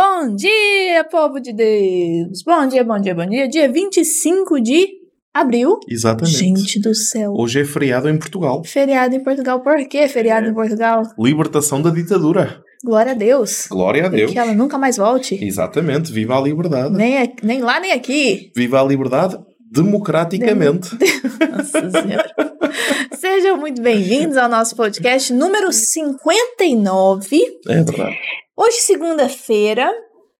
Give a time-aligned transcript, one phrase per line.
[0.00, 2.44] Bom dia, povo de Deus!
[2.46, 3.48] Bom dia, bom dia, bom dia.
[3.48, 4.86] Dia 25 de
[5.34, 5.80] abril.
[5.88, 6.36] Exatamente.
[6.36, 7.32] Gente do céu.
[7.36, 8.62] Hoje é feriado em Portugal.
[8.64, 9.60] Feriado em Portugal.
[9.60, 10.50] Por que feriado É.
[10.50, 11.02] em Portugal?
[11.18, 12.62] Libertação da ditadura.
[12.84, 13.66] Glória a Deus.
[13.68, 14.30] Glória a Deus.
[14.30, 15.44] Que ela nunca mais volte.
[15.44, 16.12] Exatamente.
[16.12, 16.94] Viva a liberdade.
[16.94, 18.52] Nem, nem lá, nem aqui.
[18.54, 19.36] Viva a liberdade
[19.70, 20.90] democraticamente.
[21.50, 22.30] Nossa Senhora.
[23.12, 27.36] Sejam muito bem-vindos ao nosso podcast número 59.
[27.68, 28.16] É verdade.
[28.56, 29.90] Hoje, segunda-feira,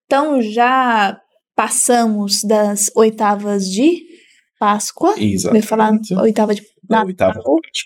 [0.06, 1.18] então já
[1.54, 3.98] passamos das oitavas de
[4.58, 5.14] Páscoa.
[5.18, 7.42] Eu ia falar oitava de Da Natal, oitava.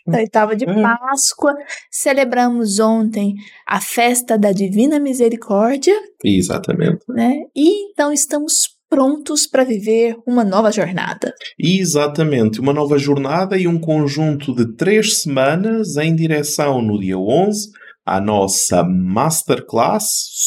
[0.06, 0.74] da oitava de É.
[0.82, 1.54] Páscoa.
[1.90, 3.34] Celebramos ontem
[3.66, 7.04] a festa da Divina Misericórdia, Exatamente.
[7.08, 7.32] né?
[7.54, 8.54] E então estamos
[8.92, 11.32] prontos para viver uma nova jornada.
[11.58, 12.60] Exatamente.
[12.60, 17.70] Uma nova jornada e um conjunto de três semanas em direção no dia 11
[18.04, 20.04] à nossa masterclass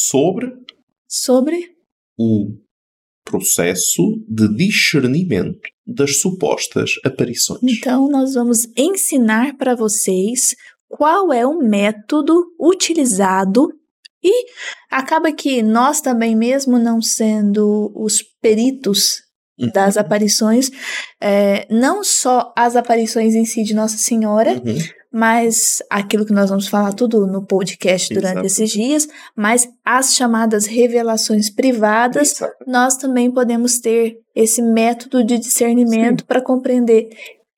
[0.08, 0.46] sobre
[1.08, 1.56] Sobre
[2.16, 2.52] o
[3.24, 7.60] processo de discernimento das supostas aparições.
[7.64, 10.54] Então, nós vamos ensinar para vocês
[10.88, 13.68] qual é o método utilizado
[14.28, 14.46] e
[14.90, 19.22] acaba que nós também, mesmo não sendo os peritos
[19.72, 20.70] das aparições,
[21.18, 24.76] é, não só as aparições em si de Nossa Senhora, Uhum.
[25.10, 28.46] mas aquilo que nós vamos falar tudo no podcast durante Exato.
[28.46, 32.52] esses dias, mas as chamadas revelações privadas, Exato.
[32.66, 37.08] nós também podemos ter esse método de discernimento para compreender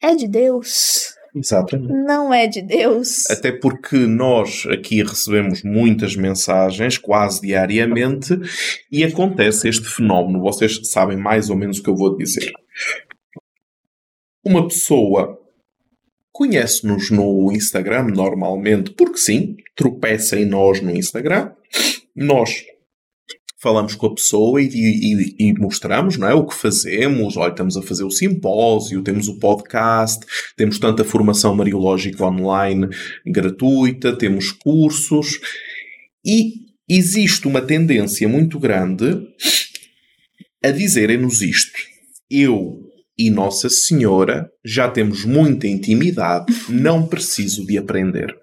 [0.00, 1.92] é de Deus, Exatamente.
[1.92, 3.30] não é de Deus.
[3.30, 8.38] Até porque nós aqui recebemos muitas mensagens, quase diariamente,
[8.90, 10.40] e acontece este fenómeno.
[10.40, 12.52] Vocês sabem mais ou menos o que eu vou dizer.
[14.44, 15.38] Uma pessoa
[16.32, 21.50] conhece-nos no Instagram normalmente, porque sim, tropeça em nós no Instagram.
[22.14, 22.64] Nós
[23.60, 27.36] falamos com a pessoa e, e- e mostramos não é, o que fazemos.
[27.36, 30.24] Olha, estamos a fazer o simpósio, temos o podcast,
[30.56, 32.88] temos tanta formação mariológica online
[33.26, 35.38] gratuita, temos cursos
[36.24, 36.52] e
[36.88, 39.20] existe uma tendência muito grande
[40.64, 41.78] a dizerem-nos isto.
[42.30, 42.78] Eu
[43.18, 48.34] e Nossa Senhora já temos muita intimidade, não preciso de aprender.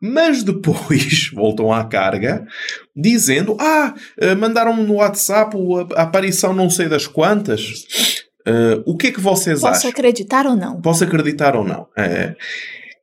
[0.00, 2.46] Mas depois voltam à carga
[2.94, 5.56] dizendo: Ah, eh, mandaram-me no WhatsApp
[5.96, 7.84] a aparição não sei das quantas.
[8.46, 9.90] Eh, o que é que vocês Posso acham?
[9.90, 10.80] acreditar ou não?
[10.80, 11.86] Posso acreditar ou não.
[11.96, 12.34] É.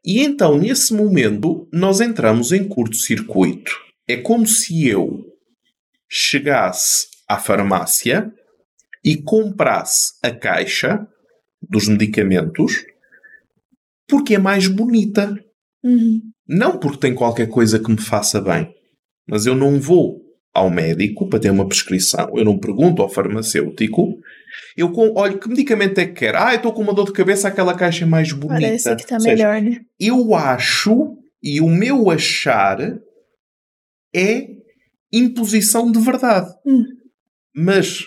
[0.05, 3.71] E então, nesse momento, nós entramos em curto-circuito.
[4.07, 5.25] É como se eu
[6.09, 8.31] chegasse à farmácia
[9.03, 11.05] e comprasse a caixa
[11.61, 12.85] dos medicamentos
[14.07, 15.37] porque é mais bonita.
[15.87, 16.21] Uhum.
[16.47, 18.73] Não porque tem qualquer coisa que me faça bem.
[19.27, 20.21] Mas eu não vou
[20.53, 22.31] ao médico para ter uma prescrição.
[22.35, 24.19] Eu não pergunto ao farmacêutico.
[24.75, 26.35] Eu com, olho, que medicamento é que quer?
[26.35, 28.61] Ah, eu estou com uma dor de cabeça, aquela caixa é mais bonita.
[28.61, 29.81] Parece que está seja, melhor, né?
[29.99, 32.79] eu acho, e o meu achar
[34.15, 34.47] é
[35.13, 36.51] imposição de verdade.
[36.65, 36.85] Hum.
[37.55, 38.05] Mas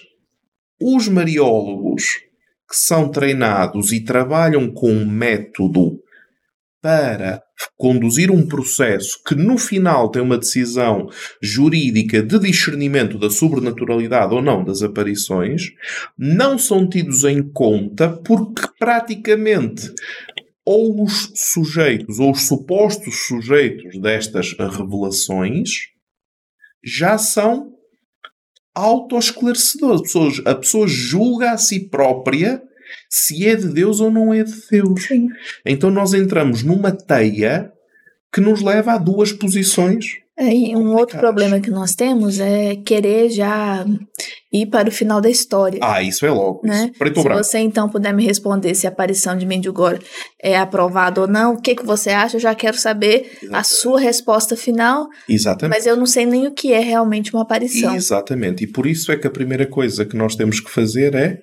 [0.81, 2.05] os mariólogos
[2.69, 6.01] que são treinados e trabalham com um método
[6.81, 7.43] para
[7.77, 11.09] conduzir um processo que no final tem uma decisão
[11.43, 15.71] jurídica de discernimento da sobrenaturalidade ou não das aparições,
[16.19, 19.93] não são tidos em conta porque praticamente
[20.65, 25.89] ou os sujeitos ou os supostos sujeitos destas revelações
[26.85, 27.73] já são
[28.75, 30.01] autoesclarecedores.
[30.01, 32.63] A pessoa, a pessoa julga a si própria
[33.09, 35.05] se é de Deus ou não é de Deus.
[35.07, 35.29] Sim.
[35.65, 37.73] Então nós entramos numa teia
[38.33, 40.21] que nos leva a duas posições.
[40.39, 43.85] É, e um outro problema que nós temos é querer já
[44.51, 45.79] ir para o final da história.
[45.83, 46.63] Ah, isso é logo.
[46.65, 46.91] Né?
[46.99, 47.45] Preto Se branco.
[47.45, 49.99] você então puder me responder se a aparição de Mendigora
[50.43, 52.37] é aprovada ou não, o que, que você acha?
[52.37, 55.77] Eu já quero saber a sua resposta final, Exatamente.
[55.77, 57.95] mas eu não sei nem o que é realmente uma aparição.
[57.95, 58.65] Exatamente.
[58.65, 61.39] E por isso é que a primeira coisa que nós temos que fazer é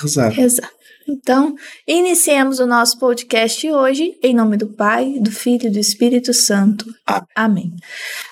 [0.00, 0.38] rezar.
[0.38, 0.84] Exato.
[1.06, 1.54] Então,
[1.86, 6.86] iniciemos o nosso podcast hoje em nome do Pai, do Filho e do Espírito Santo.
[7.06, 7.26] Amém.
[7.34, 7.72] Amém.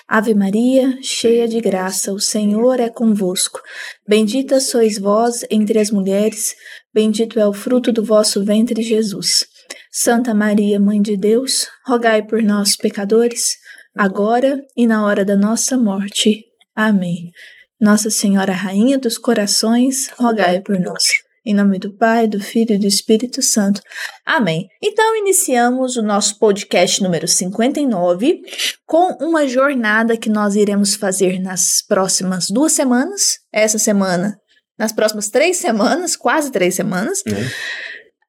[0.07, 3.61] Ave Maria, cheia de graça, o Senhor é convosco.
[4.07, 6.55] Bendita sois vós entre as mulheres,
[6.91, 9.45] bendito é o fruto do vosso ventre, Jesus.
[9.91, 13.55] Santa Maria, Mãe de Deus, rogai por nós, pecadores,
[13.95, 16.43] agora e na hora da nossa morte.
[16.75, 17.31] Amém.
[17.79, 21.03] Nossa Senhora Rainha dos Corações, rogai por nós.
[21.45, 23.81] Em nome do Pai, do Filho e do Espírito Santo.
[24.25, 24.65] Amém.
[24.81, 28.41] Então, iniciamos o nosso podcast número 59
[28.85, 33.39] com uma jornada que nós iremos fazer nas próximas duas semanas.
[33.51, 34.37] Essa semana,
[34.79, 37.21] nas próximas três semanas, quase três semanas.
[37.27, 37.51] Né?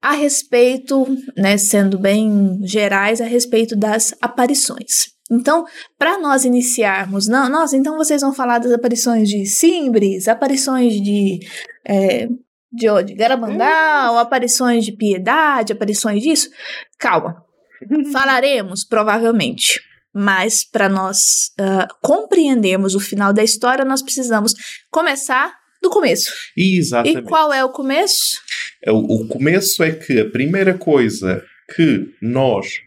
[0.02, 1.06] A respeito,
[1.36, 5.14] né, sendo bem gerais, a respeito das aparições.
[5.30, 5.64] Então,
[5.96, 11.38] para nós iniciarmos, não, nossa, então vocês vão falar das aparições de Simbres, aparições de
[11.86, 12.28] é,
[12.74, 13.14] de onde?
[13.14, 16.50] Garabandal, aparições de piedade, aparições disso.
[16.98, 17.42] Calma.
[18.12, 19.80] Falaremos, provavelmente.
[20.12, 21.16] Mas para nós
[21.58, 24.52] uh, compreendermos o final da história, nós precisamos
[24.90, 26.32] começar do começo.
[26.56, 27.18] Exatamente.
[27.18, 28.40] E qual é o começo?
[28.82, 31.44] É, o, o começo é que a primeira coisa
[31.74, 32.80] que nós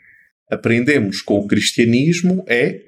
[0.49, 2.81] aprendemos com o cristianismo é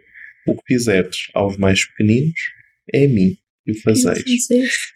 [0.48, 2.40] o que fizeres aos mais pequeninos
[2.94, 3.39] é a mim
[3.70, 4.48] e o fazeis.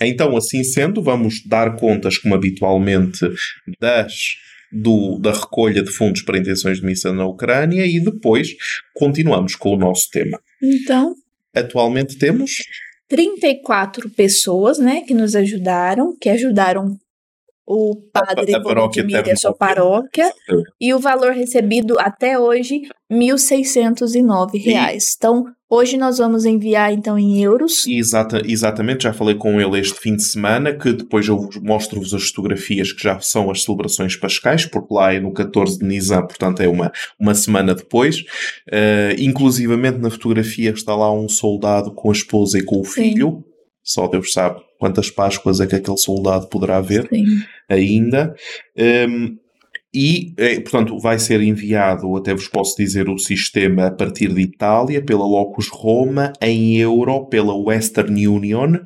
[0.01, 3.19] Então, assim sendo, vamos dar contas, como habitualmente,
[3.79, 4.13] das
[4.73, 8.49] do, da recolha de fundos para intenções de missa na Ucrânia e depois
[8.93, 10.39] continuamos com o nosso tema.
[10.61, 11.13] Então.
[11.55, 12.51] Atualmente temos
[13.07, 16.97] 34 pessoas, né, que nos ajudaram, que ajudaram
[17.65, 20.31] o padre a, a e a sua paróquia,
[20.79, 22.81] e o valor recebido até hoje,
[23.11, 25.15] 1.609 reais.
[25.17, 27.87] Então, hoje nós vamos enviar, então, em euros.
[27.87, 32.27] Exata, exatamente, já falei com ele este fim de semana, que depois eu mostro-vos as
[32.27, 36.61] fotografias que já são as celebrações pascais, porque lá é no 14 de Nisan, portanto
[36.61, 38.19] é uma, uma semana depois.
[38.67, 43.37] Uh, inclusivamente na fotografia está lá um soldado com a esposa e com o filho.
[43.37, 43.53] Sim.
[43.85, 47.23] Só Deus sabe quantas Páscoas é que aquele soldado poderá ver Sim.
[47.69, 48.35] ainda.
[48.77, 49.37] Um,
[49.95, 54.41] e, é, portanto, vai ser enviado, até vos posso dizer, o sistema a partir de
[54.41, 58.79] Itália, pela Locus Roma, em euro, pela Western Union,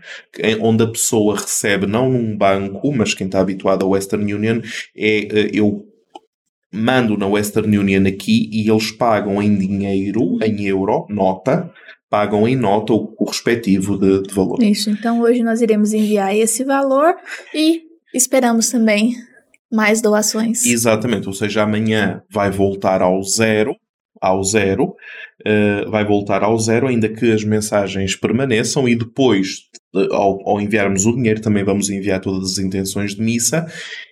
[0.62, 4.62] onde a pessoa recebe não num banco, mas quem está habituado à Western Union,
[4.96, 5.84] é eh, eu
[6.72, 11.72] mando na Western Union aqui e eles pagam em dinheiro, em euro, nota,
[12.10, 14.62] pagam em nota o, respectivo de, de valor.
[14.62, 17.16] Isso, então hoje nós iremos enviar esse valor
[17.54, 17.82] e
[18.14, 19.14] esperamos também
[19.72, 20.66] mais doações.
[20.66, 23.76] Exatamente, ou seja, amanhã vai voltar ao zero,
[24.22, 24.96] ao zero,
[25.46, 29.64] uh, vai voltar ao zero, ainda que as mensagens permaneçam, e depois,
[30.12, 33.66] ao, ao, enviarmos o dinheiro, também vamos enviar todas as intenções de missa,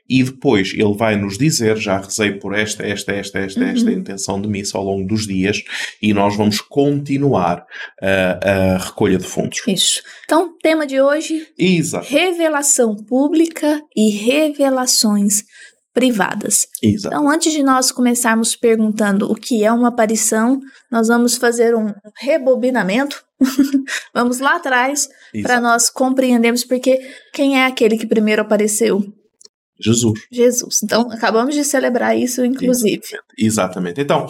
[0.08, 3.68] e depois ele vai nos dizer, já rezei por esta, esta, esta, esta, uhum.
[3.68, 5.64] esta intenção de missa ao longo dos dias,
[6.02, 7.66] e nós vamos continuar
[8.02, 9.62] a, a recolha de fundos.
[9.68, 10.02] Isso.
[10.26, 12.08] Então, tema de hoje: Exato.
[12.08, 15.44] revelação pública e revelações
[15.96, 16.68] privadas.
[16.84, 17.16] Exato.
[17.16, 20.60] Então, antes de nós começarmos perguntando o que é uma aparição,
[20.92, 21.88] nós vamos fazer um
[22.20, 23.24] rebobinamento.
[24.14, 25.08] vamos lá atrás
[25.42, 27.00] para nós compreendermos porque
[27.34, 29.04] quem é aquele que primeiro apareceu
[29.80, 30.20] Jesus.
[30.32, 30.84] Jesus.
[30.84, 33.02] Então, acabamos de celebrar isso, inclusive.
[33.38, 34.00] Exatamente.
[34.00, 34.26] Então,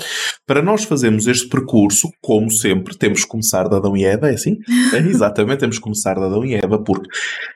[0.45, 4.33] para nós fazermos este percurso, como sempre, temos que começar da Adão e Eva, é
[4.33, 4.57] assim?
[4.93, 7.09] É, exatamente, temos que começar da Adão e Eva, porque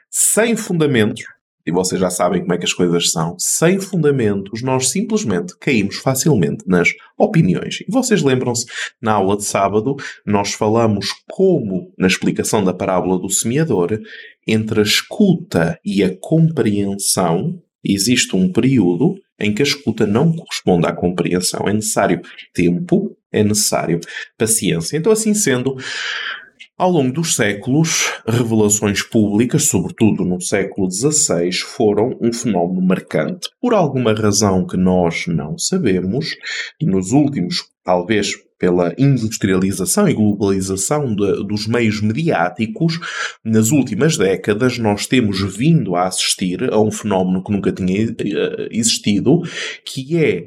[0.10, 1.24] sem fundamentos,
[1.70, 5.98] e vocês já sabem como é que as coisas são, sem fundamentos, nós simplesmente caímos
[5.98, 7.82] facilmente nas opiniões.
[7.82, 8.66] E vocês lembram-se,
[9.00, 9.96] na aula de sábado,
[10.26, 14.00] nós falamos como, na explicação da parábola do semeador,
[14.48, 20.88] entre a escuta e a compreensão, existe um período em que a escuta não corresponde
[20.88, 21.68] à compreensão.
[21.68, 22.20] É necessário
[22.52, 24.00] tempo, é necessário
[24.38, 24.98] paciência.
[24.98, 25.78] Então, assim sendo,
[26.80, 33.50] ao longo dos séculos, revelações públicas, sobretudo no século XVI, foram um fenómeno marcante.
[33.62, 36.38] Por alguma razão que nós não sabemos,
[36.80, 42.98] e nos últimos, talvez pela industrialização e globalização de, dos meios mediáticos,
[43.44, 48.70] nas últimas décadas nós temos vindo a assistir a um fenómeno que nunca tinha eh,
[48.72, 49.42] existido,
[49.84, 50.46] que é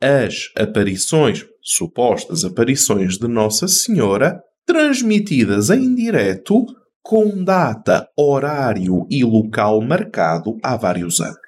[0.00, 6.66] as aparições, supostas aparições de Nossa Senhora, transmitidas em direto
[7.02, 11.38] com data, horário e local marcado há vários anos.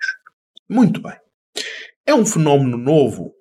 [0.71, 1.17] Muito bem.
[2.07, 3.35] É um fenómeno novo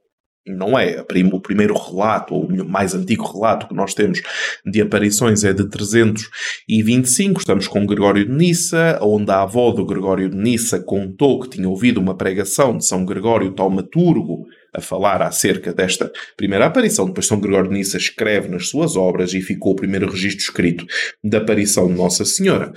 [0.48, 1.06] não é.
[1.34, 4.22] O primeiro relato, ou o mais antigo relato que nós temos
[4.66, 7.40] de aparições é de 325.
[7.40, 11.70] Estamos com Gregório de Nissa, onde a avó do Gregório de Nissa contou que tinha
[11.70, 14.47] ouvido uma pregação de São Gregório Taumaturgo
[14.78, 17.06] a falar acerca desta primeira aparição.
[17.08, 20.86] Depois São Gregório de Nissa escreve nas suas obras e ficou o primeiro registro escrito
[21.24, 22.72] da aparição de Nossa Senhora.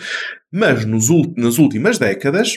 [0.50, 2.56] Mas nos, nas últimas décadas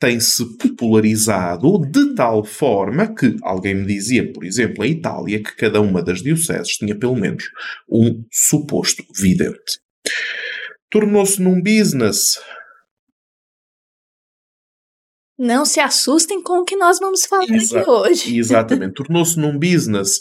[0.00, 5.80] tem-se popularizado de tal forma que alguém me dizia, por exemplo, em Itália, que cada
[5.80, 7.44] uma das dioceses tinha pelo menos
[7.88, 9.78] um suposto vidente.
[10.90, 12.38] Tornou-se num business
[15.38, 18.38] Não se assustem com o que nós vamos falar Exa aqui hoje.
[18.38, 18.94] Exatamente.
[18.94, 20.18] Tornou-se num business,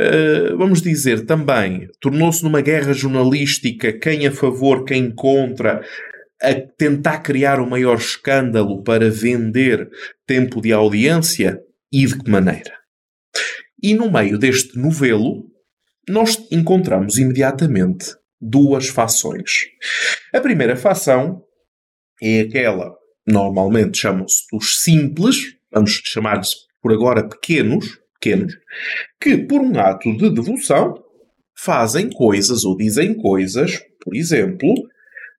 [0.00, 5.84] uh, vamos dizer também, tornou-se numa guerra jornalística, quem a favor, quem contra,
[6.40, 9.88] a tentar criar o maior escândalo para vender
[10.26, 11.60] tempo de audiência
[11.92, 12.72] e de que maneira.
[13.82, 15.44] E no meio deste novelo,
[16.08, 19.66] nós encontramos imediatamente duas fações.
[20.32, 21.42] A primeira fação
[22.22, 22.94] é aquela
[23.26, 26.50] normalmente chamam-se os simples, vamos chamar-lhes
[26.82, 28.54] por agora pequenos, pequenos,
[29.20, 30.94] que por um ato de devoção
[31.56, 34.74] fazem coisas ou dizem coisas, por exemplo,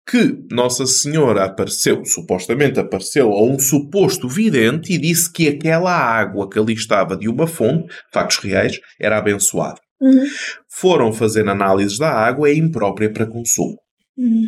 [0.08, 6.50] que Nossa Senhora apareceu, supostamente apareceu a um suposto vidente e disse que aquela água
[6.50, 9.80] que ali estava de uma fonte, factos reais, era abençoada.
[10.00, 10.26] Uhum.
[10.70, 13.78] Foram fazer análises da água, é imprópria para consumo.
[14.18, 14.48] Uhum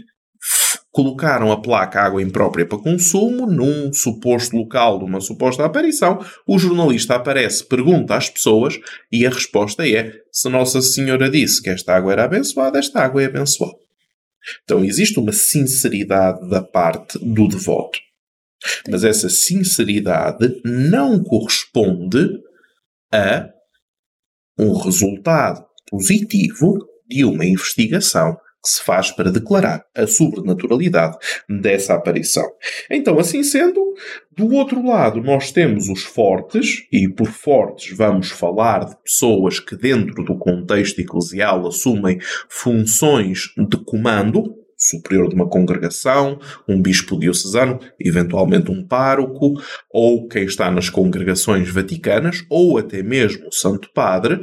[0.98, 6.26] colocaram a placa água imprópria para consumo num suposto local de uma suposta aparição.
[6.48, 8.80] O jornalista aparece, pergunta às pessoas
[9.12, 13.22] e a resposta é: se Nossa Senhora disse que esta água era abençoada, esta água
[13.22, 13.78] é abençoada.
[14.64, 18.00] Então existe uma sinceridade da parte do devoto.
[18.90, 22.28] Mas essa sinceridade não corresponde
[23.14, 23.48] a
[24.58, 28.36] um resultado positivo de uma investigação
[28.68, 31.18] que se faz para declarar a sobrenaturalidade
[31.50, 32.44] dessa aparição.
[32.92, 33.94] Então, assim sendo,
[34.36, 39.76] do outro lado, nós temos os fortes, e por fortes vamos falar de pessoas que,
[39.78, 42.20] dentro do contexto eclesial, assumem
[42.50, 44.54] funções de comando,
[44.90, 49.54] superior de uma congregação, um bispo diocesano, eventualmente um pároco,
[49.92, 54.42] ou quem está nas congregações vaticanas, ou até mesmo o Santo Padre,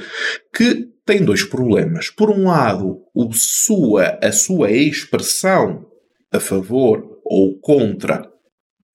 [0.55, 2.11] que tem dois problemas.
[2.11, 5.87] Por um lado, o sua, a sua expressão
[6.33, 8.31] a favor ou contra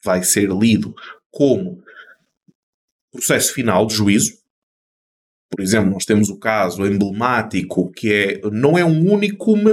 [0.03, 0.93] vai ser lido
[1.31, 1.81] como
[3.11, 4.38] processo final de juízo.
[5.49, 9.63] Por exemplo, nós temos o caso emblemático que é, não é um unicum,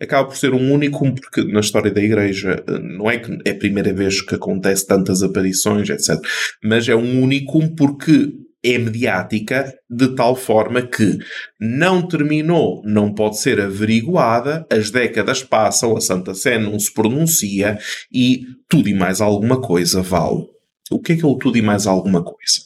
[0.00, 2.62] acaba por ser um unicum porque na história da Igreja
[2.98, 6.20] não é que é a primeira vez que acontece tantas aparições, etc.
[6.62, 8.30] Mas é um unicum porque
[8.62, 11.18] é mediática de tal forma que
[11.58, 17.78] não terminou, não pode ser averiguada, as décadas passam, a Santa Sé não se pronuncia
[18.12, 20.46] e tudo e mais alguma coisa vale.
[20.90, 22.60] O que é que é o tudo e mais alguma coisa?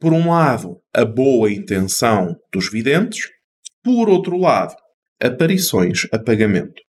[0.00, 3.28] Por um lado, a boa intenção dos videntes,
[3.84, 4.74] por outro lado,
[5.22, 6.80] aparições a pagamento.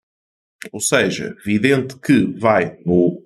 [0.73, 3.21] Ou seja, vidente que vai no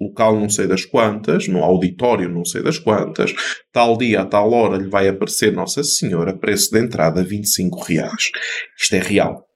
[0.00, 3.34] local não sei das quantas, no auditório não sei das quantas,
[3.72, 8.30] tal dia a tal hora lhe vai aparecer Nossa Senhora, preço de entrada 25 reais.
[8.78, 9.48] Isto é real.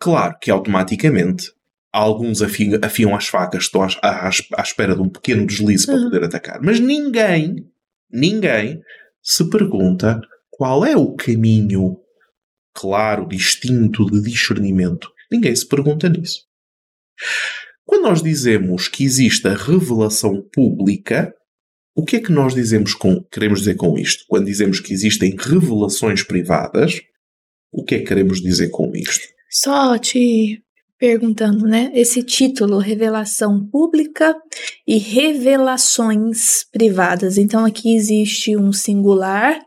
[0.00, 1.52] Claro que automaticamente
[1.96, 5.96] alguns afiam, afiam as facas, estão à, à, à, espera de um pequeno deslize para
[5.96, 6.04] uhum.
[6.04, 6.60] poder atacar.
[6.62, 7.66] Mas ninguém,
[8.10, 8.82] ninguém
[9.22, 11.96] se pergunta qual é o caminho
[12.74, 15.10] claro, distinto de discernimento.
[15.32, 16.42] Ninguém se pergunta nisso.
[17.84, 21.34] Quando nós dizemos que existe a revelação pública,
[21.94, 24.24] o que é que nós dizemos com, queremos dizer com isto?
[24.28, 27.00] Quando dizemos que existem revelações privadas,
[27.72, 29.26] o que é que queremos dizer com isto?
[29.50, 30.62] Só te
[30.98, 31.90] perguntando, né?
[31.94, 34.34] Esse título, Revelação Pública
[34.86, 37.38] e Revelações Privadas.
[37.38, 39.60] Então aqui existe um singular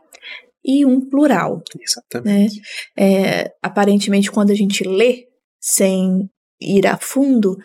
[0.64, 1.62] e um plural.
[1.80, 2.60] Exatamente.
[2.60, 2.62] Né?
[2.98, 5.26] É, aparentemente, quando a gente lê
[5.60, 6.28] sem
[6.60, 7.56] ir a fundo,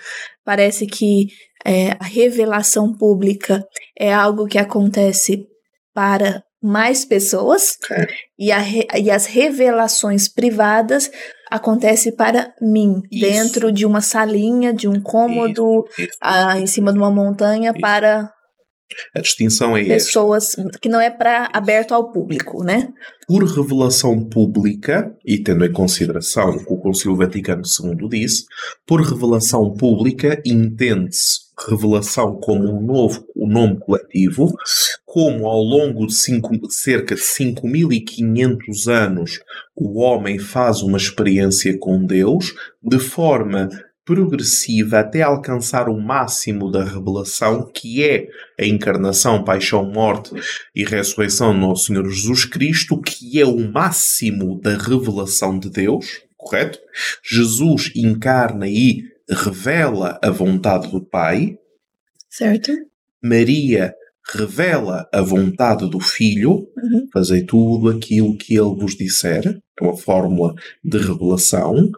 [0.44, 1.28] parece que
[1.66, 3.66] é, a revelação pública
[3.98, 5.46] é algo que acontece
[5.94, 8.08] para mais pessoas é.
[8.40, 8.60] e, a,
[8.98, 11.12] e as revelações privadas
[11.56, 13.26] acontece para mim isso.
[13.26, 17.74] dentro de uma salinha de um cômodo isso, isso, ah, em cima de uma montanha
[17.74, 18.32] para
[19.16, 20.80] a distinção é pessoas esta.
[20.80, 22.90] que não é para aberto ao público, né?
[23.28, 28.46] Por revelação pública, e tendo em consideração o que o Concílio Vaticano II disse,
[28.86, 34.54] por revelação pública entende-se revelação como um novo um nome coletivo,
[35.06, 39.40] como ao longo de cinco, cerca de 5.500 anos
[39.76, 43.70] o homem faz uma experiência com Deus, de forma
[44.06, 48.28] progressiva até alcançar o máximo da revelação, que é
[48.60, 50.32] a encarnação, paixão, morte
[50.76, 56.22] e ressurreição do nosso Senhor Jesus Cristo, que é o máximo da revelação de Deus,
[56.38, 56.78] correto?
[57.24, 61.58] Jesus encarna e revela a vontade do Pai.
[62.30, 62.72] Certo.
[63.24, 63.94] Maria
[64.34, 67.08] revela a vontade do Filho, Uhum.
[67.14, 70.54] fazei tudo aquilo que ele vos disser, é uma fórmula
[70.84, 71.92] de revelação,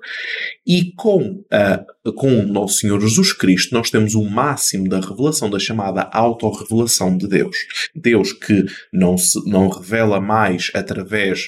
[0.65, 5.49] e com, a, com o nosso Senhor Jesus Cristo nós temos o máximo da revelação,
[5.49, 7.55] da chamada autorrevelação de Deus.
[7.95, 11.39] Deus que não, se, não revela mais através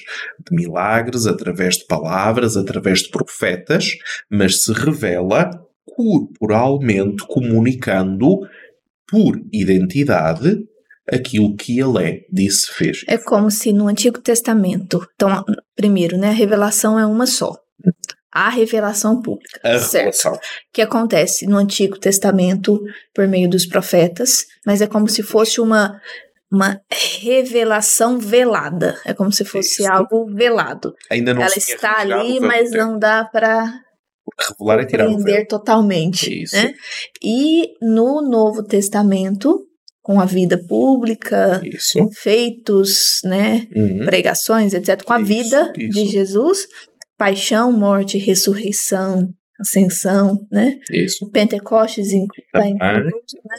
[0.48, 3.90] de milagres, através de palavras, através de profetas,
[4.30, 5.50] mas se revela
[5.86, 8.40] corporalmente comunicando
[9.08, 10.64] por identidade
[11.10, 13.02] aquilo que ele é, disse, fez.
[13.08, 15.44] É como se no Antigo Testamento, então,
[15.74, 17.56] primeiro, né, a revelação é uma só.
[18.32, 19.58] A revelação pública.
[19.64, 19.94] A certo.
[19.94, 20.38] revelação.
[20.72, 22.80] Que acontece no Antigo Testamento
[23.12, 26.00] por meio dos profetas, mas é como se fosse uma
[26.52, 26.80] uma
[27.20, 29.00] revelação velada.
[29.04, 29.92] É como se fosse Isso.
[29.92, 30.94] algo velado.
[31.08, 33.72] Ainda não Ela está ali, mas não dá para
[34.38, 35.16] Revelar é tirar o véu.
[35.18, 36.42] compreender totalmente.
[36.42, 36.56] Isso.
[36.56, 36.72] Né?
[37.22, 39.66] E no Novo Testamento,
[40.02, 41.98] com a vida pública, Isso.
[42.20, 44.04] feitos, né, Uhum.
[44.06, 45.90] pregações, etc., com a Isso, vida isso.
[45.90, 46.66] de Jesus,
[47.18, 49.28] paixão, morte, ressurreição,
[49.60, 50.78] ascensão, né?
[50.90, 51.30] Isso.
[51.30, 52.74] Pentecostes em- tá Também.
[52.74, 53.56] incluso, né?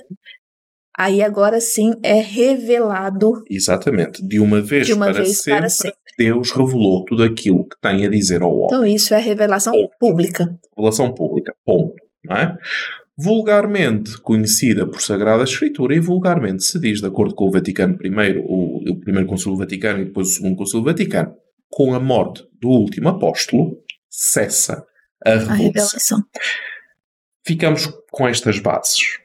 [1.04, 4.24] Aí agora sim é revelado Exatamente.
[4.24, 5.98] De uma vez, de uma para, vez sempre, para sempre.
[6.16, 8.66] Deus revelou tudo aquilo que tem a dizer ao homem.
[8.68, 9.92] Então isso é revelação Ponto.
[10.00, 10.60] pública.
[10.78, 11.56] Revelação pública.
[11.66, 11.96] Ponto.
[12.24, 12.56] Não é?
[13.18, 18.38] Vulgarmente conhecida por Sagrada Escritura e vulgarmente se diz, de acordo com o Vaticano I,
[18.46, 21.34] o, o primeiro Concílio Vaticano e depois o segundo Concílio Vaticano,
[21.68, 23.76] com a morte do último apóstolo,
[24.08, 24.86] cessa
[25.26, 25.58] a A revelação.
[25.58, 26.20] revelação.
[27.44, 29.21] Ficamos com estas bases.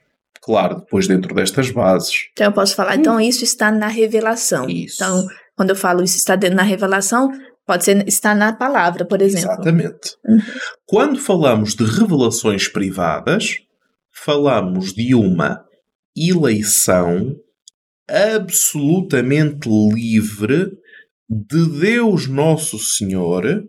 [0.46, 4.68] Claro, depois dentro destas bases, Então eu posso falar, então isso está na revelação.
[4.70, 5.02] Isso.
[5.02, 5.26] Então,
[5.56, 7.28] quando eu falo isso está dentro na revelação,
[7.66, 9.50] pode ser está na palavra, por exemplo.
[9.50, 10.16] Exatamente.
[10.24, 10.38] Uhum.
[10.86, 13.58] Quando falamos de revelações privadas,
[14.12, 15.64] falamos de uma
[16.16, 17.34] eleição
[18.08, 20.78] absolutamente livre
[21.28, 23.64] de Deus Nosso Senhor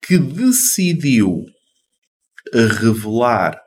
[0.00, 1.44] que decidiu
[2.54, 3.60] revelar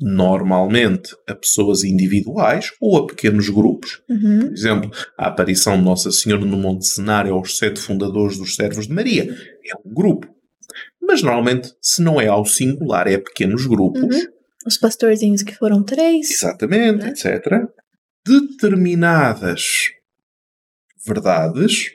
[0.00, 4.02] normalmente a pessoas individuais ou a pequenos grupos.
[4.08, 4.40] Uhum.
[4.40, 8.86] Por exemplo, a aparição de Nossa Senhora no Monte Cenário aos sete fundadores dos servos
[8.86, 9.24] de Maria.
[9.64, 10.26] É um grupo.
[11.02, 14.16] Mas normalmente, se não é ao singular, é a pequenos grupos.
[14.16, 14.26] Uhum.
[14.66, 16.30] Os pastorzinhos que foram três.
[16.30, 17.08] Exatamente, Né?
[17.10, 17.68] etc.
[18.26, 19.90] Determinadas
[21.06, 21.90] verdades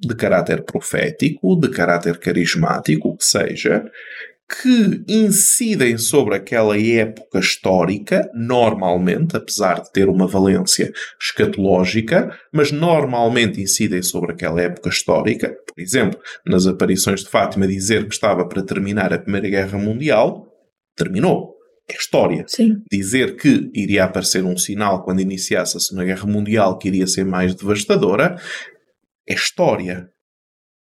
[0.00, 3.84] de caráter profético, de caráter carismático, o que seja,
[4.60, 13.60] que incidem sobre aquela época histórica, normalmente, apesar de ter uma valência escatológica, mas normalmente
[13.60, 15.54] incidem sobre aquela época histórica.
[15.66, 20.46] Por exemplo, nas aparições de Fátima dizer que estava para terminar a Primeira Guerra Mundial,
[20.94, 21.52] terminou.
[21.90, 22.76] É história Sim.
[22.90, 27.24] dizer que iria aparecer um sinal quando iniciasse a Segunda Guerra Mundial que iria ser
[27.24, 28.36] mais devastadora
[29.28, 30.11] é história.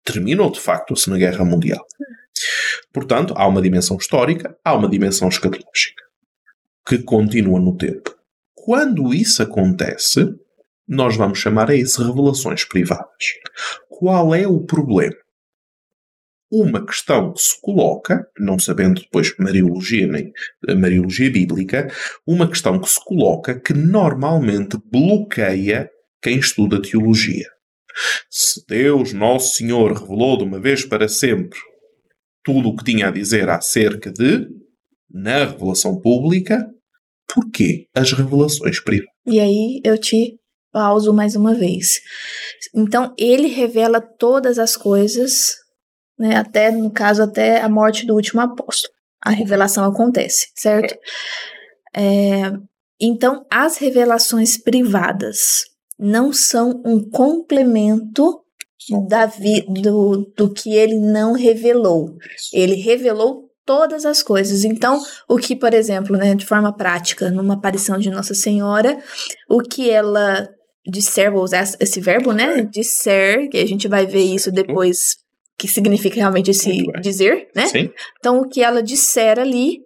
[0.04, 1.84] Terminou de facto a Segunda Guerra Mundial.
[2.92, 6.02] Portanto, há uma dimensão histórica, há uma dimensão escatológica
[6.86, 8.14] que continua no tempo.
[8.54, 10.34] Quando isso acontece,
[10.88, 13.06] nós vamos chamar a isso revelações privadas.
[13.88, 15.14] Qual é o problema?
[16.50, 20.32] Uma questão que se coloca, não sabendo depois Mariologia nem
[20.68, 21.88] a Mariologia Bíblica,
[22.26, 25.88] uma questão que se coloca que normalmente bloqueia
[26.20, 27.46] quem estuda teologia.
[28.30, 31.58] Se Deus, Nosso Senhor, revelou de uma vez para sempre
[32.44, 34.46] tudo o que tinha a dizer acerca de,
[35.10, 36.66] na revelação pública,
[37.32, 39.10] porquê as revelações privadas?
[39.26, 40.38] E aí eu te
[40.72, 42.00] pauso mais uma vez.
[42.74, 45.54] Então, ele revela todas as coisas,
[46.18, 48.94] né, até, no caso, até a morte do último apóstolo.
[49.22, 50.96] A revelação acontece, certo?
[51.94, 52.52] É,
[53.00, 55.64] então, as revelações privadas
[56.00, 58.40] não são um complemento
[59.06, 62.16] da vi, do, do que ele não revelou.
[62.52, 64.64] Ele revelou todas as coisas.
[64.64, 68.98] Então, o que, por exemplo, né, de forma prática, numa aparição de Nossa Senhora,
[69.48, 70.48] o que ela
[70.86, 72.62] disser, vou usar esse verbo, né?
[72.64, 75.16] Disser, que a gente vai ver isso depois,
[75.58, 77.66] que significa realmente esse dizer, né?
[77.66, 77.90] Sim?
[78.18, 79.78] Então, o que ela disser ali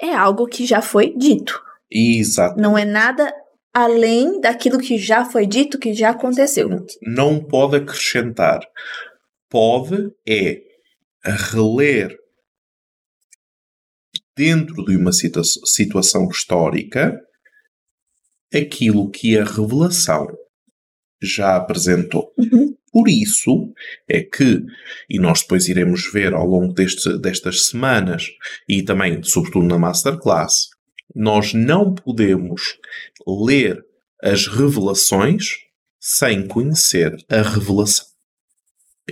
[0.00, 1.60] é algo que já foi dito.
[1.90, 2.60] Exato.
[2.60, 3.32] Não é nada
[3.76, 6.66] além daquilo que já foi dito, que já aconteceu.
[7.02, 8.60] Não pode acrescentar.
[9.50, 10.62] Pode é
[11.22, 12.16] reler
[14.34, 17.20] dentro de uma situa- situação histórica
[18.54, 20.26] aquilo que a revelação
[21.22, 22.32] já apresentou.
[22.38, 22.74] Uhum.
[22.90, 23.74] Por isso
[24.08, 24.62] é que,
[25.10, 28.24] e nós depois iremos ver ao longo deste- destas semanas,
[28.66, 30.70] e também, sobretudo na Masterclass,
[31.14, 32.78] Nós não podemos
[33.26, 33.84] ler
[34.22, 35.66] as revelações
[36.00, 38.06] sem conhecer a revelação.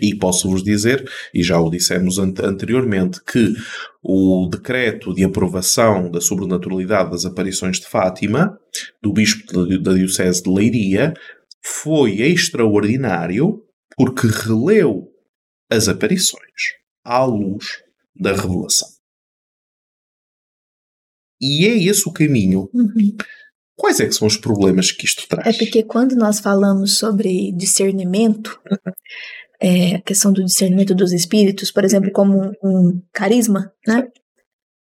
[0.01, 3.55] E posso-vos dizer, e já o dissemos anteriormente, que
[4.03, 8.59] o decreto de aprovação da sobrenaturalidade das aparições de Fátima,
[9.01, 11.15] do bispo da Diocese de Leiria,
[11.63, 13.63] foi extraordinário
[13.97, 15.09] porque releu
[15.71, 17.83] as aparições à luz
[18.15, 18.94] da revelação.
[21.45, 22.71] E é esse o caminho.
[22.73, 23.17] Uhum.
[23.77, 25.55] Quais é que são os problemas que isto traz?
[25.55, 28.59] É porque quando nós falamos sobre discernimento,
[29.61, 34.07] é, a questão do discernimento dos espíritos, por exemplo, como um, um carisma, né?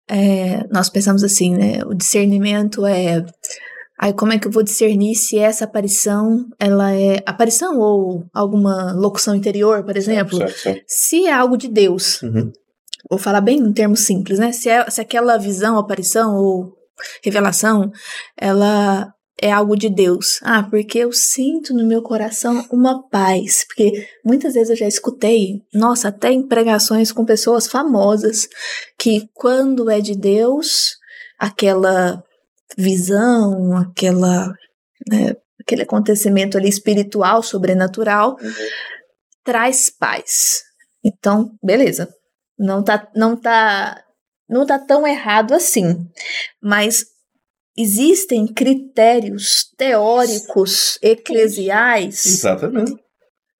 [0.09, 1.85] É, nós pensamos assim, né?
[1.85, 3.25] O discernimento é
[3.99, 8.93] Aí como é que eu vou discernir se essa aparição, ela é aparição ou alguma
[8.93, 10.37] locução interior, por exemplo?
[10.37, 10.85] Certo, certo.
[10.89, 12.21] Se é algo de Deus.
[12.23, 12.53] Uhum.
[13.09, 14.53] Vou falar bem em termos simples, né?
[14.53, 16.73] Se, é, se aquela visão, aparição ou
[17.23, 17.91] revelação,
[18.37, 20.41] ela é algo de Deus.
[20.43, 23.65] Ah, porque eu sinto no meu coração uma paz.
[23.67, 28.49] Porque muitas vezes eu já escutei, nossa, até em pregações com pessoas famosas,
[28.99, 30.97] que quando é de Deus,
[31.39, 32.23] aquela
[32.77, 34.53] visão, aquela,
[35.09, 38.53] né, aquele acontecimento ali espiritual, sobrenatural, uhum.
[39.45, 40.63] traz paz.
[41.05, 42.09] Então, beleza.
[42.59, 44.03] Não tá, não tá,
[44.49, 45.97] não tá tão errado assim.
[46.63, 47.05] Mas
[47.77, 53.05] existem critérios teóricos eclesiais Exatamente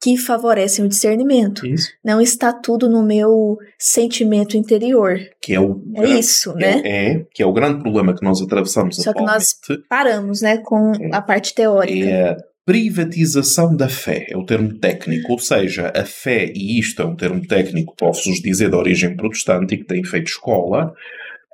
[0.05, 1.67] que favorecem o discernimento.
[1.67, 1.89] Isso.
[2.05, 5.19] Não está tudo no meu sentimento interior.
[5.41, 6.83] Que é o é grande, isso, né?
[6.85, 9.47] É, é, que é o grande problema que nós atravessamos Só que nós
[9.89, 12.07] paramos, né, com a parte teórica.
[12.07, 17.05] É privatização da fé, é o termo técnico, ou seja, a fé, e isto é
[17.05, 20.95] um termo técnico, posso-vos dizer, de origem protestante e que tem feito escola,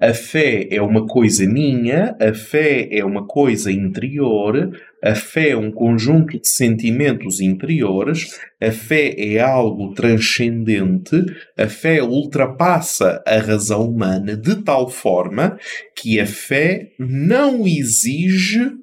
[0.00, 4.70] a fé é uma coisa minha, a fé é uma coisa interior,
[5.04, 11.22] a fé é um conjunto de sentimentos interiores, a fé é algo transcendente,
[11.54, 15.58] a fé ultrapassa a razão humana de tal forma
[15.94, 18.79] que a fé não exige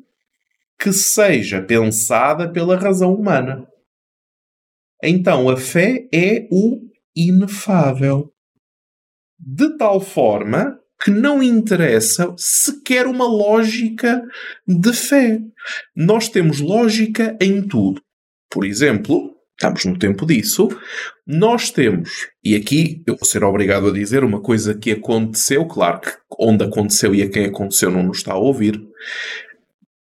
[0.80, 3.68] que seja pensada pela razão humana.
[5.04, 6.82] Então a fé é o
[7.16, 8.32] inefável.
[9.40, 14.22] De tal forma que não interessa sequer uma lógica
[14.68, 15.40] de fé.
[15.96, 18.02] Nós temos lógica em tudo.
[18.50, 20.70] Por exemplo, estamos no tempo disso,
[21.26, 26.00] nós temos, e aqui eu vou ser obrigado a dizer uma coisa que aconteceu, claro
[26.00, 28.80] que onde aconteceu e a quem aconteceu não nos está a ouvir.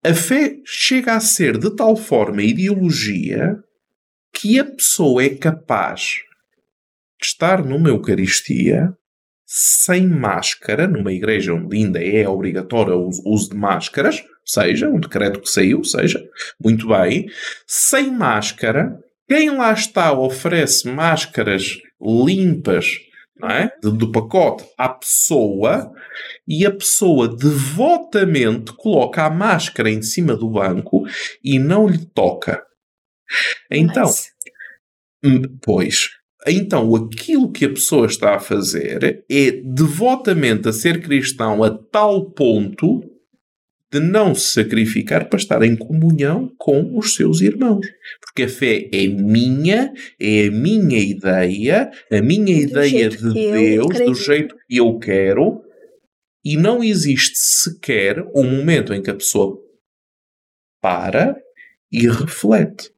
[0.06, 3.58] A fé chega a ser de tal forma ideologia
[4.32, 6.18] que a pessoa é capaz
[7.20, 8.94] de estar numa Eucaristia
[9.48, 15.42] sem máscara, numa igreja onde ainda é obrigatório o uso de máscaras, seja um decreto
[15.42, 16.24] que saiu, seja,
[16.64, 17.26] muito bem,
[17.66, 18.96] sem máscara,
[19.28, 23.00] quem lá está oferece máscaras limpas
[23.44, 23.70] é?
[23.82, 25.92] do pacote à pessoa
[26.48, 31.04] e a pessoa devotamente coloca a máscara em cima do banco
[31.44, 32.64] e não lhe toca.
[33.70, 34.28] Então, Mas-
[35.24, 36.10] hum, pois,
[36.48, 42.32] então aquilo que a pessoa está a fazer é devotamente a ser cristão a tal
[42.32, 43.02] ponto
[43.92, 47.86] de não se sacrificar para estar em comunhão com os seus irmãos.
[48.36, 53.98] Porque a fé é minha, é a minha ideia, a minha ideia jeito de Deus,
[53.98, 55.64] do jeito que eu quero,
[56.44, 59.58] e não existe sequer um momento em que a pessoa
[60.82, 61.34] para
[61.90, 62.92] e reflete.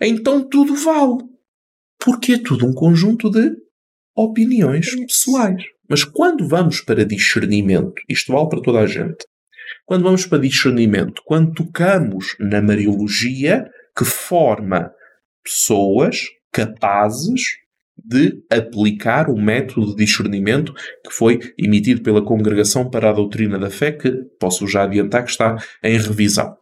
[0.00, 1.22] Então tudo vale.
[2.02, 3.54] Porque é tudo um conjunto de
[4.16, 5.62] opiniões pessoais.
[5.86, 9.26] Mas quando vamos para discernimento, isto vale para toda a gente.
[9.84, 14.92] Quando vamos para discernimento, quando tocamos na Mariologia, que forma
[15.42, 17.42] pessoas capazes
[17.96, 23.70] de aplicar o método de discernimento que foi emitido pela Congregação para a Doutrina da
[23.70, 26.56] Fé, que posso já adiantar que está em revisão.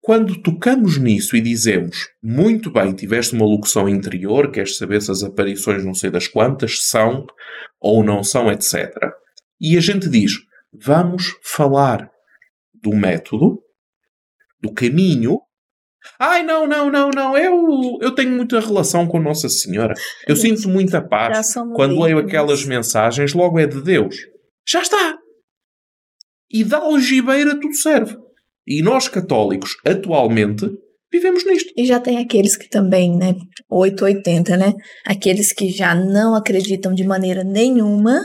[0.00, 5.22] Quando tocamos nisso e dizemos muito bem, tiveste uma locução interior, queres saber se as
[5.22, 7.26] aparições não sei das quantas são
[7.78, 8.90] ou não são, etc.
[9.60, 10.32] E a gente diz,
[10.72, 12.10] vamos falar
[12.72, 13.60] do método,
[14.60, 15.40] do caminho.
[16.18, 19.94] Ai, não, não, não, não, eu, eu tenho muita relação com Nossa Senhora.
[20.26, 21.54] Eu sinto muita paz.
[21.74, 24.16] Quando leio aquelas mensagens, logo é de Deus.
[24.66, 25.18] Já está!
[26.50, 28.16] E da algibeira tudo serve.
[28.66, 30.66] E nós católicos, atualmente,
[31.12, 31.72] vivemos nisto.
[31.76, 33.34] E já tem aqueles que também, né,
[33.70, 34.74] 880, né?
[35.04, 38.20] Aqueles que já não acreditam de maneira nenhuma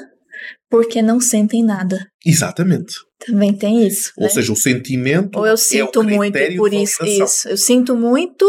[0.70, 2.08] porque não sentem nada.
[2.26, 2.96] Exatamente.
[3.26, 4.12] Também tem isso.
[4.18, 4.30] Ou né?
[4.30, 5.38] seja, o sentimento.
[5.38, 7.50] Ou eu é sinto muito critério por isso, isso.
[7.50, 8.46] Eu sinto muito,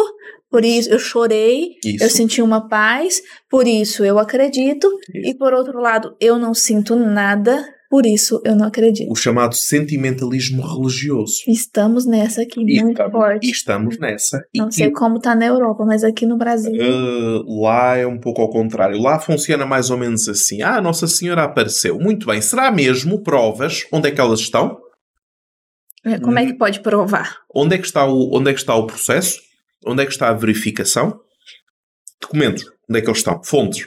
[0.51, 2.05] por isso eu chorei, Isso.
[2.05, 4.89] eu senti uma paz, por isso eu acredito.
[5.13, 5.31] Isso.
[5.31, 9.09] E por outro lado, eu não sinto nada, por isso eu não acredito.
[9.09, 11.45] O chamado sentimentalismo religioso.
[11.47, 13.47] Estamos nessa aqui, E muito estamos, forte.
[13.47, 14.45] e estamos nessa.
[14.53, 16.73] E Não que, sei como tá na Europa, mas aqui no Brasil.
[16.73, 19.01] uh, lá é um pouco ao contrário.
[19.01, 20.61] Lá funciona mais ou menos assim.
[20.61, 21.97] Ah, Nossa Senhora apareceu.
[22.01, 22.41] Muito bem.
[22.41, 23.87] Será mesmo provas?
[23.93, 24.77] Onde é que elas estão?
[26.21, 26.39] Como hum.
[26.39, 27.43] é que pode provar?
[27.55, 29.39] Onde é que está o, onde é que está o processo?
[29.87, 31.21] Onde é que está a verificação?
[32.21, 32.65] Documentos.
[32.91, 33.41] Onde é que eles estão?
[33.45, 33.87] Fontes.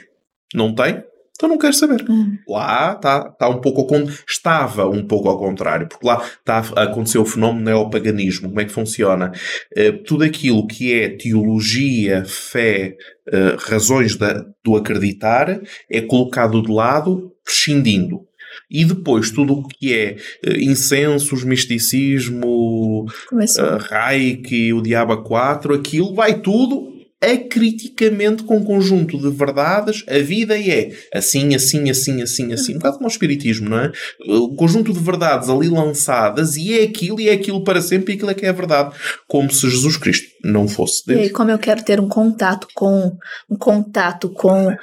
[0.54, 1.04] Não tem?
[1.38, 2.04] Então não quero saber.
[2.10, 2.36] Hum.
[2.48, 6.82] Lá está, está um pouco ao estava um pouco ao contrário, porque lá está a
[6.82, 8.48] acontecer o fenómeno neopaganismo.
[8.48, 9.30] Como é que funciona?
[9.76, 12.96] Eh, tudo aquilo que é teologia, fé,
[13.32, 18.22] eh, razões da- do acreditar é colocado de lado, prescindindo.
[18.68, 26.14] E depois tudo o que é eh, incensos, misticismo, uh, Reiki, o Diabo 4, aquilo
[26.16, 30.04] vai tudo acriticamente com um conjunto de verdades.
[30.08, 32.72] A vida é assim, assim, assim, assim, assim.
[32.74, 33.92] Um bocado como o Espiritismo, não é?
[34.26, 38.16] Um conjunto de verdades ali lançadas e é aquilo e é aquilo para sempre e
[38.16, 38.94] aquilo é que é a verdade.
[39.26, 41.32] Como se Jesus Cristo não fosse E aí, Deus.
[41.32, 43.16] como eu quero ter um contato com
[43.50, 44.74] um contato com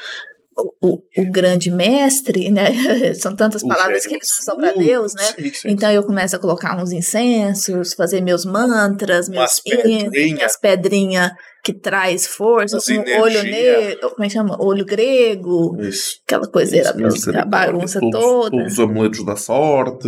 [0.57, 2.65] o, o- o grande mestre, né?
[3.15, 4.71] São tantas O palavras que eles usam para.
[4.73, 5.23] Deus, né?
[5.23, 10.47] Sim, sim, Então eu começo a colocar uns incensos, fazer meus mantras, meus hinos, pedrinha.
[10.61, 11.31] pedrinhas
[11.63, 14.55] que traz força, As um olho negro, como é que chama?
[14.63, 16.19] Olho grego, Isso.
[16.23, 18.51] aquela coiseira, a bagunça Todos- toda.
[18.51, 20.07] Todos os amuletos da sorte,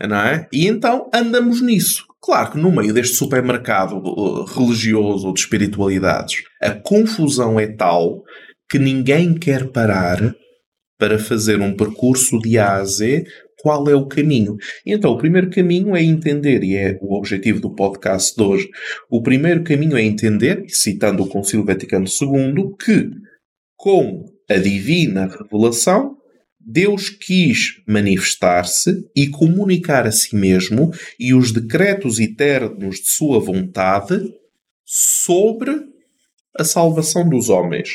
[0.00, 0.48] não é?
[0.52, 2.04] E então andamos nisso.
[2.20, 8.24] Claro que no meio deste supermercado uh, religioso ou de espiritualidades, a confusão é tal
[8.74, 10.34] que ninguém quer parar
[10.98, 13.24] para fazer um percurso de A a Z
[13.62, 14.56] qual é o caminho.
[14.84, 18.68] Então, o primeiro caminho é entender, e é o objetivo do podcast de hoje,
[19.08, 23.10] o primeiro caminho é entender, citando o Concílio Vaticano II, que
[23.76, 26.16] com a divina revelação,
[26.58, 34.20] Deus quis manifestar-se e comunicar a si mesmo e os decretos eternos de sua vontade
[34.84, 35.80] sobre
[36.58, 37.90] a salvação dos homens.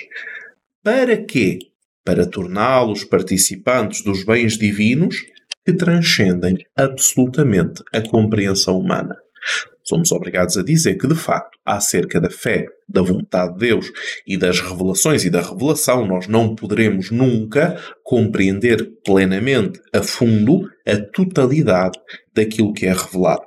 [0.83, 1.59] Para quê?
[2.05, 5.17] Para torná-los participantes dos bens divinos
[5.65, 9.15] que transcendem absolutamente a compreensão humana.
[9.83, 13.91] Somos obrigados a dizer que, de facto, acerca da fé, da vontade de Deus
[14.25, 20.95] e das revelações e da revelação, nós não poderemos nunca compreender plenamente, a fundo, a
[20.95, 21.99] totalidade
[22.33, 23.43] daquilo que é revelado.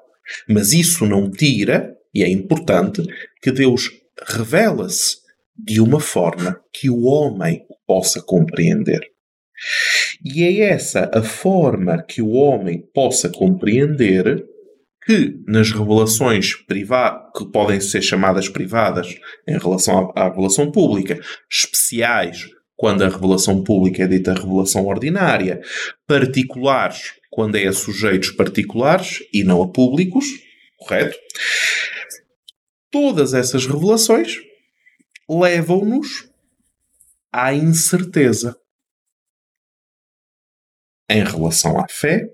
[0.48, 3.02] Mas isso não tira, e é importante,
[3.40, 3.90] que Deus
[4.26, 5.21] revela-se
[5.56, 9.00] de uma forma que o homem possa compreender.
[10.24, 14.44] E é essa a forma que o homem possa compreender
[15.04, 19.16] que nas revelações privadas, que podem ser chamadas privadas
[19.48, 25.60] em relação à, à revelação pública, especiais quando a revelação pública é dita revelação ordinária,
[26.06, 30.26] particulares quando é a sujeitos particulares e não a públicos,
[30.76, 31.16] correto?
[32.90, 34.36] Todas essas revelações
[35.40, 36.28] levam-nos
[37.32, 38.58] à incerteza
[41.08, 42.28] em relação à fé,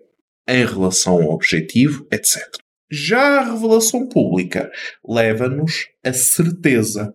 [0.49, 2.43] em relação ao objetivo, etc.
[2.91, 4.71] Já a revelação pública
[5.07, 7.15] leva-nos à certeza.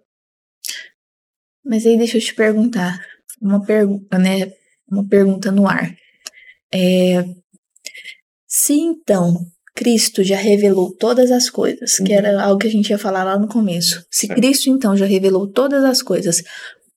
[1.65, 2.99] Mas aí deixa eu te perguntar,
[3.41, 4.53] uma pergunta, né?
[4.89, 5.95] Uma pergunta no ar.
[6.73, 7.23] É,
[8.47, 12.97] se então Cristo já revelou todas as coisas, que era algo que a gente ia
[12.97, 14.05] falar lá no começo.
[14.12, 14.27] Se.
[14.27, 16.43] Cristo então já revelou todas as coisas,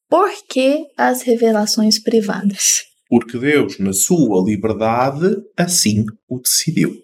[0.09, 2.85] por que as revelações privadas?
[3.09, 6.95] Porque Deus, na sua liberdade, assim o decidiu.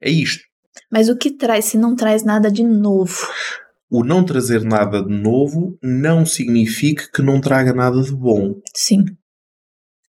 [0.00, 0.44] É isto.
[0.90, 3.26] Mas o que traz se não traz nada de novo?
[3.90, 8.60] O não trazer nada de novo não significa que não traga nada de bom.
[8.74, 9.04] Sim.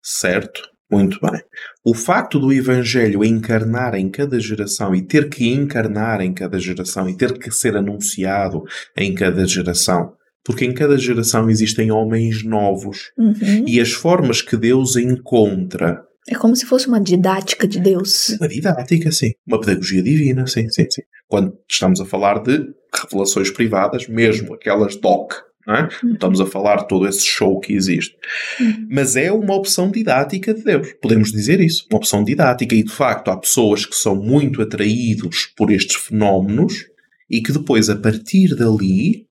[0.03, 0.61] Certo?
[0.91, 1.41] Muito bem.
[1.85, 7.07] O facto do Evangelho encarnar em cada geração e ter que encarnar em cada geração
[7.07, 8.63] e ter que ser anunciado
[8.97, 13.65] em cada geração, porque em cada geração existem homens novos Uhum.
[13.67, 18.29] e as formas que Deus encontra É como se fosse uma didática de Deus.
[18.39, 19.31] Uma didática, sim.
[19.47, 21.01] Uma pedagogia divina, sim, sim, sim.
[21.27, 25.33] Quando estamos a falar de revelações privadas, mesmo aquelas DOC,
[25.75, 25.89] é?
[26.03, 28.15] Não Estamos a falar de todo esse show que existe.
[28.59, 28.87] Uhum.
[28.89, 30.93] Mas é uma opção didática de Deus.
[31.01, 31.85] Podemos dizer isso.
[31.91, 32.75] Uma opção didática.
[32.75, 36.85] E, de facto, há pessoas que são muito atraídos por estes fenómenos
[37.29, 39.27] e que depois, a partir dali,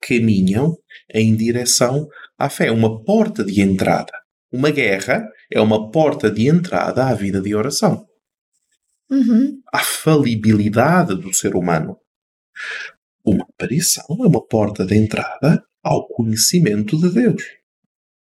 [0.00, 0.76] caminham
[1.12, 2.70] em direção à fé.
[2.70, 4.12] Uma porta de entrada.
[4.52, 8.06] Uma guerra é uma porta de entrada à vida de oração.
[9.10, 9.60] Uhum.
[9.72, 11.96] À falibilidade do ser humano.
[13.24, 17.42] Uma aparição é uma porta de entrada ao conhecimento de Deus.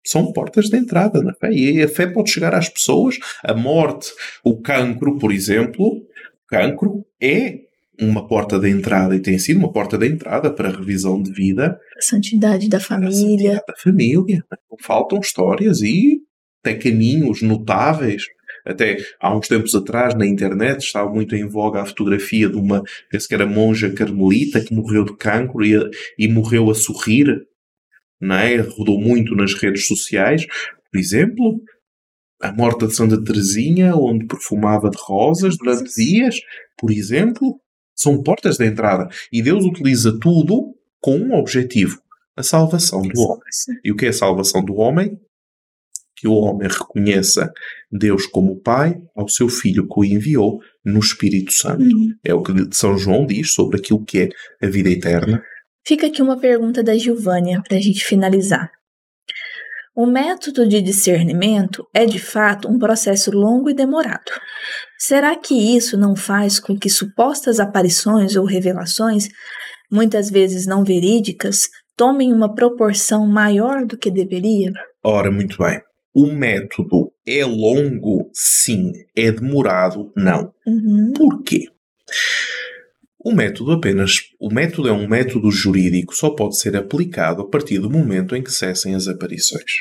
[0.05, 1.51] São portas de entrada na fé.
[1.51, 3.17] E a fé pode chegar às pessoas.
[3.43, 4.09] A morte,
[4.43, 5.85] o cancro, por exemplo.
[5.87, 7.59] O cancro é
[7.99, 11.31] uma porta de entrada e tem sido uma porta de entrada para a revisão de
[11.31, 11.79] vida.
[11.97, 13.11] A santidade da A família.
[13.13, 14.43] santidade da família.
[14.81, 16.19] Faltam histórias e
[16.63, 18.23] até caminhos notáveis.
[18.65, 22.83] Até há uns tempos atrás, na internet, estava muito em voga a fotografia de uma,
[23.09, 25.77] penso que era monja carmelita, que morreu de cancro e,
[26.17, 27.27] e morreu a sorrir.
[28.19, 28.57] Não é?
[28.57, 30.45] Rodou muito nas redes sociais.
[30.91, 31.61] Por exemplo,
[32.41, 36.35] a morte de Santa Teresinha, onde perfumava de rosas durante dias,
[36.77, 37.59] por exemplo,
[37.95, 39.07] são portas de entrada.
[39.31, 42.01] E Deus utiliza tudo com um objetivo:
[42.35, 43.43] a salvação do homem.
[43.83, 45.17] E o que é a salvação do homem?
[46.21, 47.51] Que o homem reconheça
[47.91, 51.83] Deus como Pai ao seu Filho que o enviou no Espírito Santo.
[51.83, 52.13] Uhum.
[52.23, 54.29] É o que São João diz sobre aquilo que é
[54.63, 55.41] a vida eterna.
[55.83, 58.69] Fica aqui uma pergunta da Gilvânia para a gente finalizar.
[59.95, 64.31] O método de discernimento é de fato um processo longo e demorado.
[64.99, 69.27] Será que isso não faz com que supostas aparições ou revelações,
[69.91, 71.61] muitas vezes não verídicas,
[71.97, 74.71] tomem uma proporção maior do que deveria?
[75.03, 75.81] Ora, muito bem.
[76.13, 78.29] O método é longo?
[78.33, 78.91] Sim.
[79.15, 80.11] É demorado?
[80.15, 80.53] Não.
[80.67, 81.13] Uhum.
[81.15, 81.65] Porquê?
[83.23, 84.17] O método apenas.
[84.39, 88.43] O método é um método jurídico, só pode ser aplicado a partir do momento em
[88.43, 89.71] que cessem as aparições.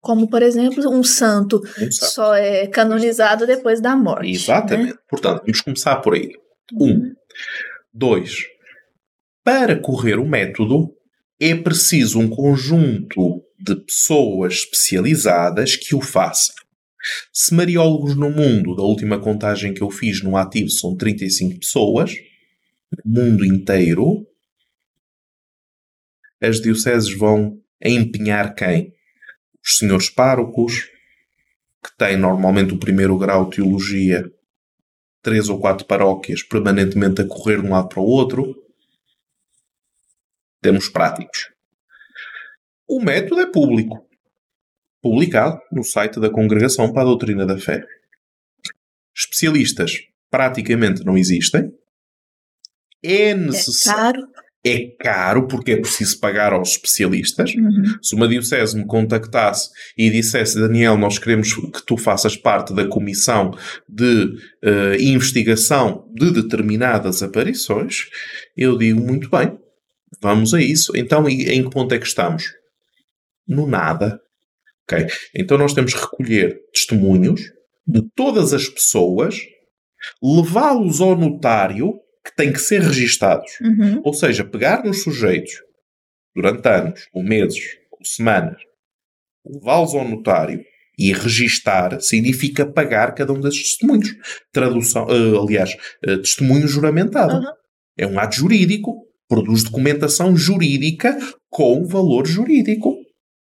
[0.00, 2.12] Como, por exemplo, um santo Não sabe?
[2.12, 4.30] só é canonizado depois da morte.
[4.30, 4.92] Exatamente.
[4.92, 4.98] né?
[5.08, 6.30] Portanto, vamos começar por aí.
[6.74, 7.12] Um.
[7.92, 8.36] Dois.
[9.44, 10.94] Para correr o método,
[11.38, 16.54] é preciso um conjunto de pessoas especializadas que o façam.
[17.32, 22.14] Se mariólogos no mundo, da última contagem que eu fiz no ativo, são 35 pessoas,
[23.04, 24.26] no mundo inteiro,
[26.40, 28.94] as dioceses vão empenhar quem?
[29.64, 30.88] Os senhores párocos,
[31.82, 34.30] que têm normalmente o primeiro grau de teologia,
[35.22, 38.54] três ou quatro paróquias permanentemente a correr de um lado para o outro.
[40.62, 41.50] Temos práticos.
[42.92, 44.04] O método é público.
[45.00, 47.84] Publicado no site da Congregação para a Doutrina da Fé.
[49.16, 49.92] Especialistas
[50.28, 51.72] praticamente não existem.
[53.00, 54.22] É É necessário.
[54.22, 54.50] caro.
[54.66, 57.54] É caro porque é preciso pagar aos especialistas.
[57.54, 57.96] Uhum.
[58.02, 62.88] Se uma diocese me contactasse e dissesse, Daniel, nós queremos que tu faças parte da
[62.88, 63.52] comissão
[63.88, 68.08] de eh, investigação de determinadas aparições,
[68.56, 69.56] eu digo muito bem,
[70.20, 70.92] vamos a isso.
[70.96, 72.59] Então, em que ponto é que estamos?
[73.46, 74.20] No nada.
[74.84, 75.06] Ok?
[75.34, 77.40] Então, nós temos que recolher testemunhos
[77.86, 79.36] de todas as pessoas,
[80.22, 83.50] levá-los ao notário, que têm que ser registados.
[83.60, 84.02] Uhum.
[84.04, 85.52] Ou seja, pegar nos sujeitos
[86.34, 88.60] durante anos, ou meses, ou semanas,
[89.44, 90.62] levá-los ao notário
[90.98, 94.14] e registar significa pagar cada um desses testemunhos.
[94.52, 95.74] Tradução, eh, aliás,
[96.04, 97.36] eh, testemunho juramentado.
[97.36, 97.52] Uhum.
[97.96, 102.96] É um ato jurídico, produz documentação jurídica com valor jurídico.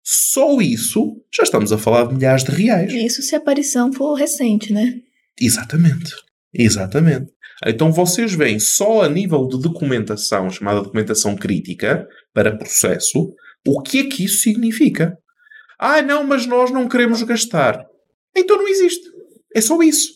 [0.03, 2.91] Só isso, já estamos a falar de milhares de reais.
[2.91, 4.99] Isso se a aparição for recente, né?
[5.39, 6.11] Exatamente.
[6.53, 7.31] Exatamente.
[7.65, 13.33] Então vocês veem só a nível de documentação, chamada documentação crítica, para processo,
[13.65, 15.17] o que é que isso significa.
[15.79, 17.85] Ah, não, mas nós não queremos gastar.
[18.35, 19.07] Então não existe.
[19.55, 20.11] É só isso.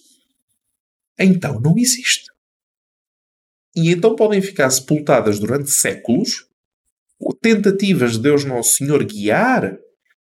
[1.18, 2.26] Então não existe.
[3.76, 6.47] E então podem ficar sepultadas durante séculos
[7.42, 9.78] tentativas de Deus Nosso Senhor guiar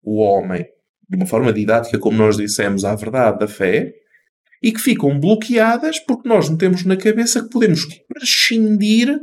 [0.04, 0.65] o homem
[1.10, 3.93] de uma forma didática, como nós dissemos, à verdade da fé,
[4.62, 9.19] e que ficam bloqueadas porque nós metemos na cabeça que podemos prescindir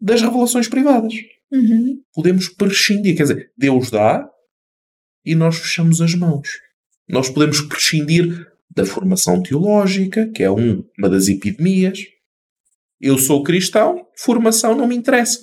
[0.00, 1.14] das revelações privadas.
[1.50, 2.02] Uhum.
[2.14, 4.28] Podemos prescindir, quer dizer, Deus dá
[5.24, 6.48] e nós fechamos as mãos.
[7.08, 12.00] Nós podemos prescindir da formação teológica, que é um- uma das epidemias.
[13.00, 15.40] Eu sou cristão, formação não me interessa.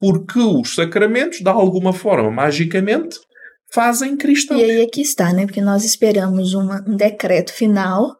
[0.00, 3.18] Porque os sacramentos, de alguma forma, magicamente,
[3.72, 4.58] fazem cristão.
[4.58, 5.44] E aí aqui está, né?
[5.44, 8.16] Porque nós esperamos uma- um decreto final,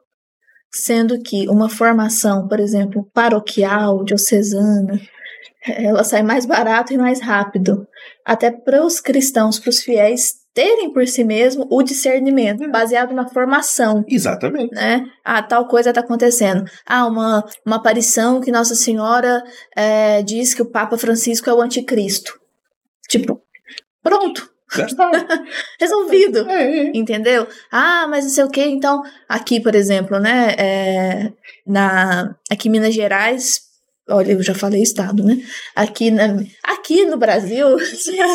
[0.73, 5.01] sendo que uma formação, por exemplo, paroquial, diocesana,
[5.67, 7.87] ela sai mais barato e mais rápido.
[8.25, 13.29] Até para os cristãos, para os fiéis terem por si mesmo o discernimento, baseado na
[13.29, 14.05] formação.
[14.09, 14.75] Exatamente.
[14.75, 15.05] Né?
[15.25, 16.65] Ah, tal coisa está acontecendo.
[16.85, 19.41] Ah, uma, uma aparição que Nossa Senhora
[19.77, 22.33] eh, diz que o Papa Francisco é o anticristo.
[23.09, 23.41] Tipo,
[24.03, 24.51] pronto.
[25.79, 26.51] Resolvido.
[26.51, 26.91] É, é.
[26.93, 27.47] Entendeu?
[27.71, 28.65] Ah, mas não sei o que.
[28.65, 30.57] Então, aqui, por exemplo, né?
[30.59, 31.33] é,
[31.65, 33.61] na, aqui em Minas Gerais,
[34.09, 35.39] olha, eu já falei estado, né?
[35.75, 37.77] Aqui, na, aqui no Brasil,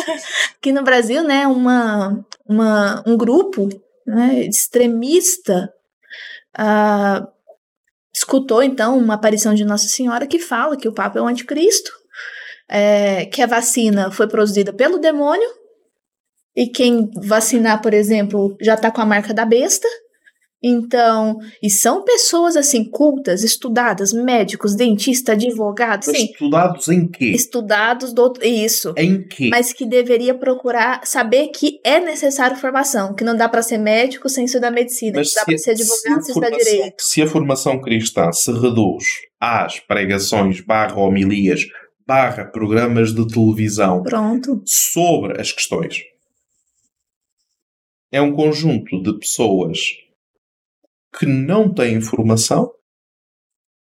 [0.56, 1.46] aqui no Brasil, né?
[1.46, 3.68] Uma, uma, um grupo
[4.06, 5.72] né, extremista
[6.56, 7.26] ah,
[8.14, 11.90] escutou, então, uma aparição de Nossa Senhora que fala que o Papa é o anticristo,
[12.68, 15.48] é, que a vacina foi produzida pelo demônio
[16.56, 19.88] e quem vacinar, por exemplo, já está com a marca da besta.
[20.66, 27.26] Então, e são pessoas assim cultas, estudadas, médicos, dentista, advogados, sim, estudados em quê?
[27.32, 29.50] estudados do isso, Em quê?
[29.50, 34.26] mas que deveria procurar saber que é necessário formação, que não dá para ser médico
[34.30, 36.94] sem estudar medicina, Mas que dá para ser advogado se sem estudar direito.
[36.98, 39.04] Se a formação cristã se reduz
[39.38, 41.60] às pregações barra homilias
[42.06, 44.62] barra programas de televisão Pronto.
[44.64, 46.02] sobre as questões,
[48.10, 49.78] é um conjunto de pessoas
[51.18, 52.70] que não têm informação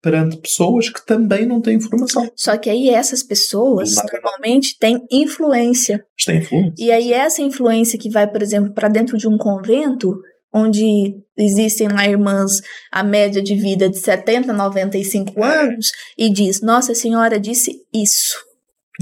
[0.06, 2.32] perante pessoas que também não têm informação.
[2.36, 6.06] Só que aí essas pessoas normalmente têm influência.
[6.30, 6.74] É influência.
[6.78, 10.16] E aí essa influência que vai, por exemplo, para dentro de um convento,
[10.54, 12.52] onde existem lá irmãs
[12.92, 18.46] a média de vida de 70, 95 anos, e diz: Nossa Senhora disse isso.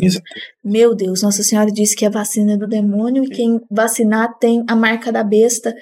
[0.02, 0.26] Exato.
[0.64, 4.64] Meu Deus, Nossa Senhora disse que a vacina é do demônio e quem vacinar tem
[4.68, 5.76] a marca da besta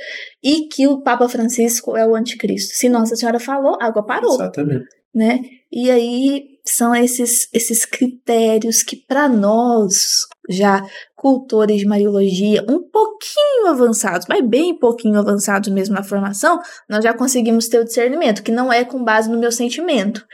[0.44, 2.76] e que o Papa Francisco é o anticristo.
[2.76, 4.86] Se Nossa Senhora falou, a água parou Exatamente.
[5.14, 5.40] né?
[5.72, 10.86] E aí são esses, esses critérios que para nós, já
[11.16, 17.14] cultores de Mariologia, um pouquinho avançados, mas bem pouquinho avançados mesmo na formação, nós já
[17.14, 20.26] conseguimos ter o discernimento, que não é com base no meu sentimento,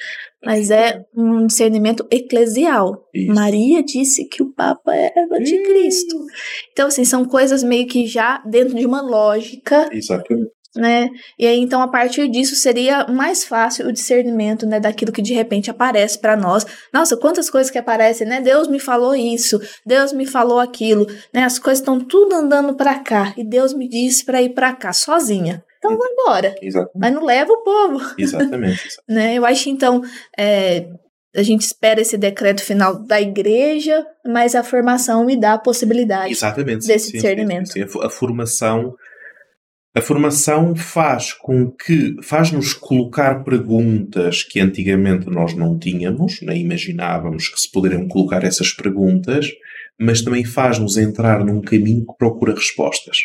[0.44, 3.06] mas é um discernimento eclesial.
[3.14, 3.34] Isso.
[3.34, 6.16] Maria disse que o Papa era o anticristo.
[6.72, 10.52] Então, assim, são coisas meio que já dentro de uma lógica Exatamente.
[10.78, 11.10] Né?
[11.38, 15.34] E aí, então, a partir disso, seria mais fácil o discernimento, né, daquilo que de
[15.34, 16.66] repente aparece para nós.
[16.94, 18.42] Nossa, quantas coisas que aparecem, né?
[18.42, 21.44] Deus me falou isso, Deus me falou aquilo, né?
[21.44, 24.94] As coisas estão tudo andando para cá e Deus me disse para ir para cá
[24.94, 25.64] sozinha.
[25.78, 26.56] Então, vou embora.
[26.62, 27.00] Exatamente.
[27.00, 28.90] Mas não leva o povo, Exatamente.
[29.08, 29.36] né?
[29.36, 30.02] Eu acho então,
[30.38, 30.88] é,
[31.36, 36.32] a gente espera esse decreto final da igreja, mas a formação me dá a possibilidade.
[36.32, 36.88] Exatamente.
[36.88, 37.68] desse discernimento.
[37.68, 38.00] sim, sim.
[38.02, 38.96] A, formação.
[39.98, 42.18] A formação faz com que.
[42.22, 48.72] faz-nos colocar perguntas que antigamente nós não tínhamos, nem imaginávamos que se poderiam colocar essas
[48.72, 49.48] perguntas,
[50.00, 53.18] mas também faz-nos entrar num caminho que procura respostas.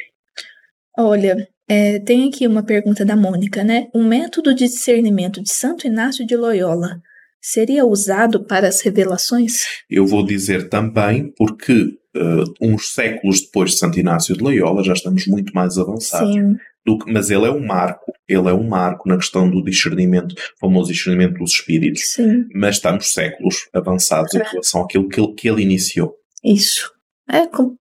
[0.96, 3.88] Olha, é, tem aqui uma pergunta da Mônica, né?
[3.92, 7.02] O método de discernimento de Santo Inácio de Loyola
[7.38, 9.64] seria usado para as revelações?
[9.90, 11.98] Eu vou dizer também porque.
[12.14, 16.32] Eh, uns séculos depois de Santo Inácio de Loyola, já estamos muito mais avançados.
[16.34, 19.62] Sim, do que- mas ele é um marco, ele é um marco na questão do
[19.62, 22.12] discernimento, o famoso discernimento dos espíritos.
[22.12, 24.42] sim, Mas estamos séculos avançados em É.
[24.44, 26.14] relação àquilo que ele, que ele iniciou.
[26.44, 26.90] isso.
[27.32, 27.74] É, com-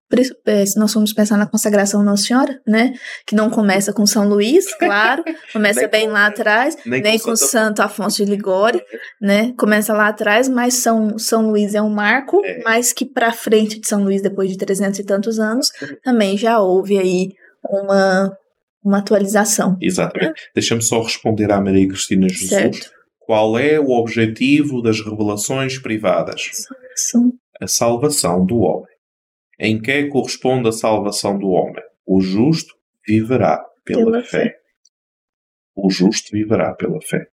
[0.45, 2.93] é, se nós formos pensar na consagração Nossa Senhora, né?
[3.27, 7.35] Que não começa com São Luís, claro, começa Nem bem com- lá atrás, nem, com,
[7.35, 8.81] Santa- Santo Afonso de Ligório,
[9.21, 9.53] né?
[9.57, 12.61] Começa lá atrás, mas São, São Luís é um marco, É.
[12.63, 15.67] mas que para frente de São Luís, depois de 300 e tantos anos,
[16.03, 17.27] também já houve aí
[17.69, 18.31] uma,
[18.83, 19.75] uma atualização.
[19.81, 20.41] Exatamente.
[20.55, 22.49] Deixa-me só responder à Maria Cristina Jesus.
[22.49, 22.89] Certo.
[23.19, 26.41] Qual é o objetivo das revelações privadas?
[26.95, 27.31] São-
[27.61, 28.89] A salvação do homem.
[29.64, 31.84] Em que corresponde a salvação do homem?
[32.03, 32.74] O justo
[33.07, 34.43] viverá pela, Pela fé.
[34.45, 34.55] fé.
[35.76, 37.28] O justo viverá pela fé.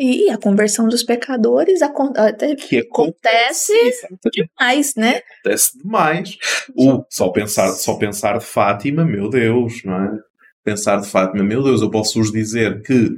[0.00, 4.50] E a conversão dos pecadores até Que acontece Exatamente.
[4.58, 5.20] mais, né?
[5.42, 6.38] acontece demais.
[6.74, 10.18] O, só, pensar, só pensar de Fátima, meu Deus, não é?
[10.64, 13.10] Pensar de Fátima, meu Deus, eu posso vos dizer que,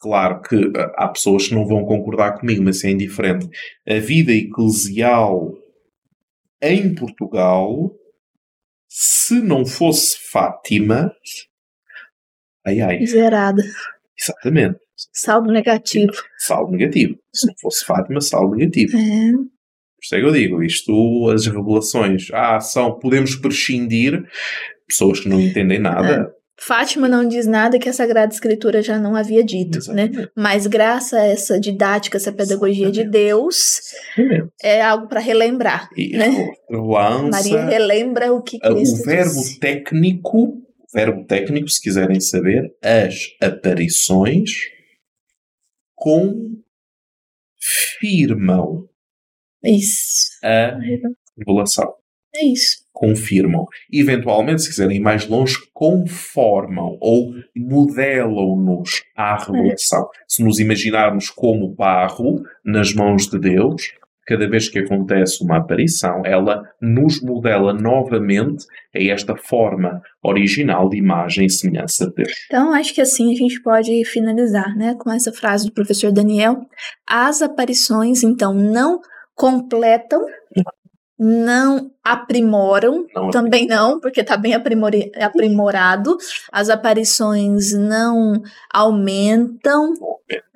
[0.00, 3.48] claro que ah, há pessoas que não vão concordar comigo, mas é indiferente.
[3.88, 5.52] A vida eclesial
[6.62, 7.90] em Portugal,
[8.88, 11.12] se não fosse Fátima,
[12.66, 13.62] ai ai, Zerada.
[14.18, 14.78] exatamente,
[15.12, 16.12] Saldo negativo.
[16.38, 17.18] saldo negativo.
[17.34, 18.96] Se não fosse Fátima, saldo negativo.
[18.96, 19.32] É.
[19.32, 24.22] Por isso é que eu digo, isto, as revelações, ah, são, podemos prescindir,
[24.88, 26.34] pessoas que não entendem nada.
[26.62, 30.04] Fátima não diz nada que a Sagrada Escritura já não havia dito, né?
[30.04, 30.32] Exatamente.
[30.36, 33.24] Mas graças a essa didática, essa pedagogia de Exatamente.
[33.26, 33.56] Deus,
[34.18, 34.52] Exatamente.
[34.62, 35.88] é algo para relembrar.
[35.96, 36.28] E Né?
[36.68, 39.58] relança Maria relembra o que Cristo o verbo disse.
[39.58, 44.50] técnico, verbo técnico, se quiserem saber, as aparições
[48.00, 48.88] confirmam
[49.64, 50.30] Isso.
[50.42, 50.78] a
[51.38, 51.99] revelação.
[52.34, 52.84] É isso.
[52.92, 53.66] Confirmam.
[53.92, 60.08] Eventualmente, se quiserem ir mais longe, conformam ou modelam-nos à revelação.
[60.28, 63.92] Se nos imaginarmos como barro nas mãos de Deus,
[64.30, 68.64] cada vez que acontece uma aparição, ela nos modela novamente
[68.94, 72.32] a esta forma original de imagem e semelhança de Deus.
[72.46, 76.60] Então, acho que assim a gente pode finalizar, né, com essa frase do professor Daniel.
[77.08, 79.00] As aparições, então, não
[79.34, 80.20] completam,
[81.22, 86.16] não aprimoram, Não também não, porque está bem aprimorado.
[86.50, 88.40] As aparições não
[88.72, 89.92] aumentam,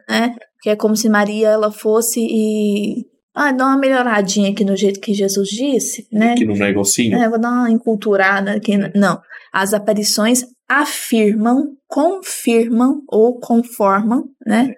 [0.09, 0.35] né?
[0.63, 3.05] Que é como se Maria ela fosse e
[3.35, 6.33] ah, dá uma melhoradinha aqui no jeito que Jesus disse, né?
[6.33, 7.19] Aqui no negocinho.
[7.19, 8.79] É, vou dar uma enculturada aqui.
[8.97, 9.21] Não.
[9.53, 14.73] As aparições afirmam, confirmam ou conformam, né?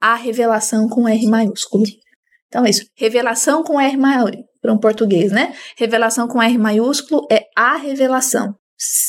[0.00, 1.82] A revelação com R maiúsculo.
[2.54, 2.86] Então é isso.
[2.96, 5.52] Revelação com R maiúsculo, para um português, né?
[5.76, 8.54] Revelação com R maiúsculo é a revelação,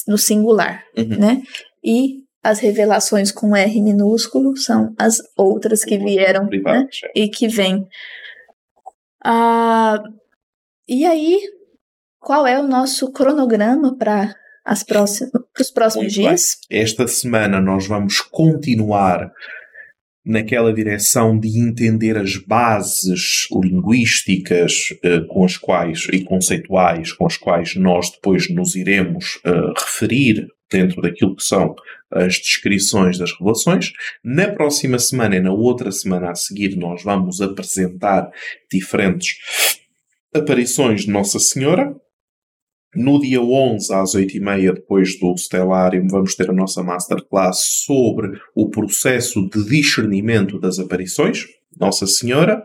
[0.07, 1.19] no singular, Uhum.
[1.19, 1.41] né?
[1.83, 6.87] E as revelações com R minúsculo são as outras que vieram, né?
[7.15, 7.85] E que vem.
[9.23, 10.01] Ah,
[10.87, 11.39] e aí,
[12.19, 14.33] qual é o nosso cronograma para
[14.67, 15.31] os próximos
[15.95, 16.25] Muito bem.
[16.29, 16.43] dias?
[16.69, 19.31] Esta semana nós vamos continuar
[20.25, 27.37] naquela direção de entender as bases linguísticas eh, com as quais e conceituais com as
[27.37, 31.75] quais nós depois nos iremos eh, referir dentro daquilo que são
[32.11, 33.91] as descrições das revelações.
[34.23, 38.29] Na próxima semana e na outra semana a seguir nós vamos apresentar
[38.71, 39.35] diferentes
[40.33, 41.95] aparições de Nossa Senhora.
[42.95, 48.69] No dia 11, às 8h30, depois do Stellarium, vamos ter a nossa Masterclass sobre o
[48.69, 51.45] processo de discernimento das aparições,
[51.77, 52.63] Nossa Senhora.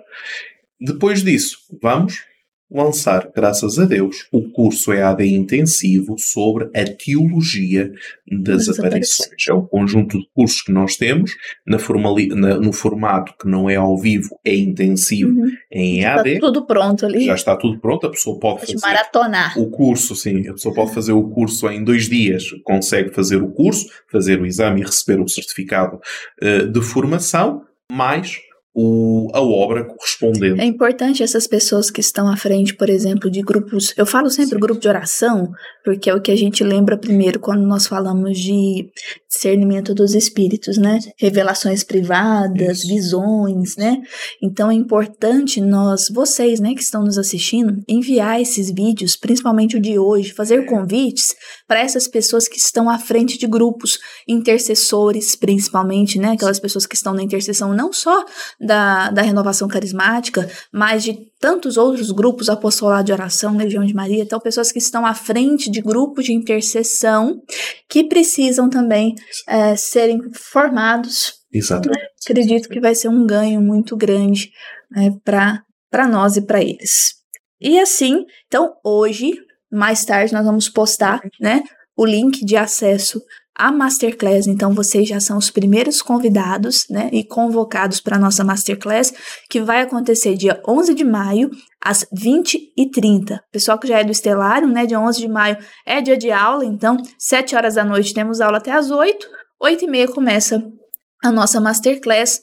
[0.81, 2.30] Depois disso, vamos
[2.71, 7.91] lançar, graças a Deus, o curso EAD intensivo sobre a teologia
[8.31, 9.31] das aparições.
[9.49, 11.33] É um conjunto de cursos que nós temos,
[11.67, 15.51] na formali- na- no formato que não é ao vivo, é intensivo Uhum.
[15.73, 16.39] em EAD.
[16.41, 17.25] tudo pronto ali.
[17.27, 19.59] Já está tudo pronto, a pessoa pode Pode fazer maratonar.
[19.59, 23.51] o curso, sim, a pessoa pode fazer o curso em dois dias, consegue fazer o
[23.51, 25.99] curso, fazer o exame e receber o certificado
[26.41, 28.39] eh, de formação, mais
[28.75, 30.61] o, a obra correspondente.
[30.61, 33.93] É importante essas pessoas que estão à frente, por exemplo, de grupos.
[33.97, 35.51] Eu falo sempre grupo de oração,
[35.85, 38.89] porque é o que a gente lembra primeiro quando nós falamos de
[39.31, 40.99] discernimento dos espíritos, né?
[41.17, 42.89] Revelações privadas, Isso.
[42.89, 44.03] visões, né?
[44.43, 49.81] Então é importante nós, vocês, né, que estão nos assistindo, enviar esses vídeos, principalmente o
[49.81, 51.37] de hoje, fazer convites
[51.69, 56.33] para essas pessoas que estão à frente de grupos, intercessores, principalmente, né?
[56.33, 58.25] Aquelas pessoas que estão na intercessão não só
[58.61, 64.23] da, da renovação carismática, mas de tantos outros grupos, apostolado de oração, Legião de Maria,
[64.23, 67.41] então pessoas que estão à frente de grupos de intercessão
[67.89, 69.15] que precisam também
[69.49, 71.35] eh, serem formados.
[71.53, 72.07] Exatamente.
[72.25, 74.51] Acredito que vai ser um ganho muito grande
[74.91, 77.15] né, para nós e para eles.
[77.61, 79.33] E assim, então hoje,
[79.71, 81.63] mais tarde, nós vamos postar né,
[81.97, 83.21] o link de acesso
[83.57, 84.47] à Masterclass.
[84.47, 89.13] Então, vocês já são os primeiros convidados né, e convocados para a nossa Masterclass,
[89.49, 91.51] que vai acontecer dia 11 de maio,
[91.83, 93.39] às 20h30.
[93.53, 96.65] Pessoal que já é do Estelário, né, dia 11 de maio é dia de aula,
[96.65, 99.27] então, 7 horas da noite temos aula até às 8,
[99.61, 100.63] 8 e meia começa
[101.23, 102.41] a nossa Masterclass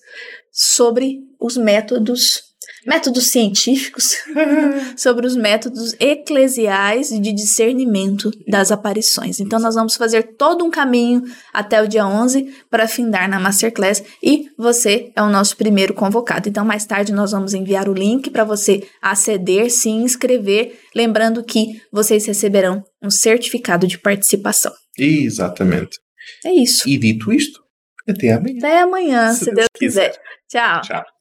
[0.51, 2.46] sobre os métodos
[2.88, 4.15] métodos científicos
[4.95, 9.41] sobre os métodos eclesiais de discernimento das aparições.
[9.41, 11.21] Então, nós vamos fazer todo um caminho
[11.53, 16.47] até o dia 11 para findar na Masterclass e você é o nosso primeiro convocado.
[16.47, 20.79] Então, mais tarde, nós vamos enviar o link para você aceder, se inscrever.
[20.95, 24.71] Lembrando que vocês receberão um certificado de participação.
[24.97, 25.99] Exatamente.
[26.45, 26.88] É isso.
[26.88, 27.59] E dito isto,
[28.07, 28.57] até amanhã.
[28.57, 30.09] Até amanhã, Se se, Deus Deus quiser.
[30.11, 30.21] quiser.
[30.49, 30.81] Tchau.
[30.81, 31.16] Tchau.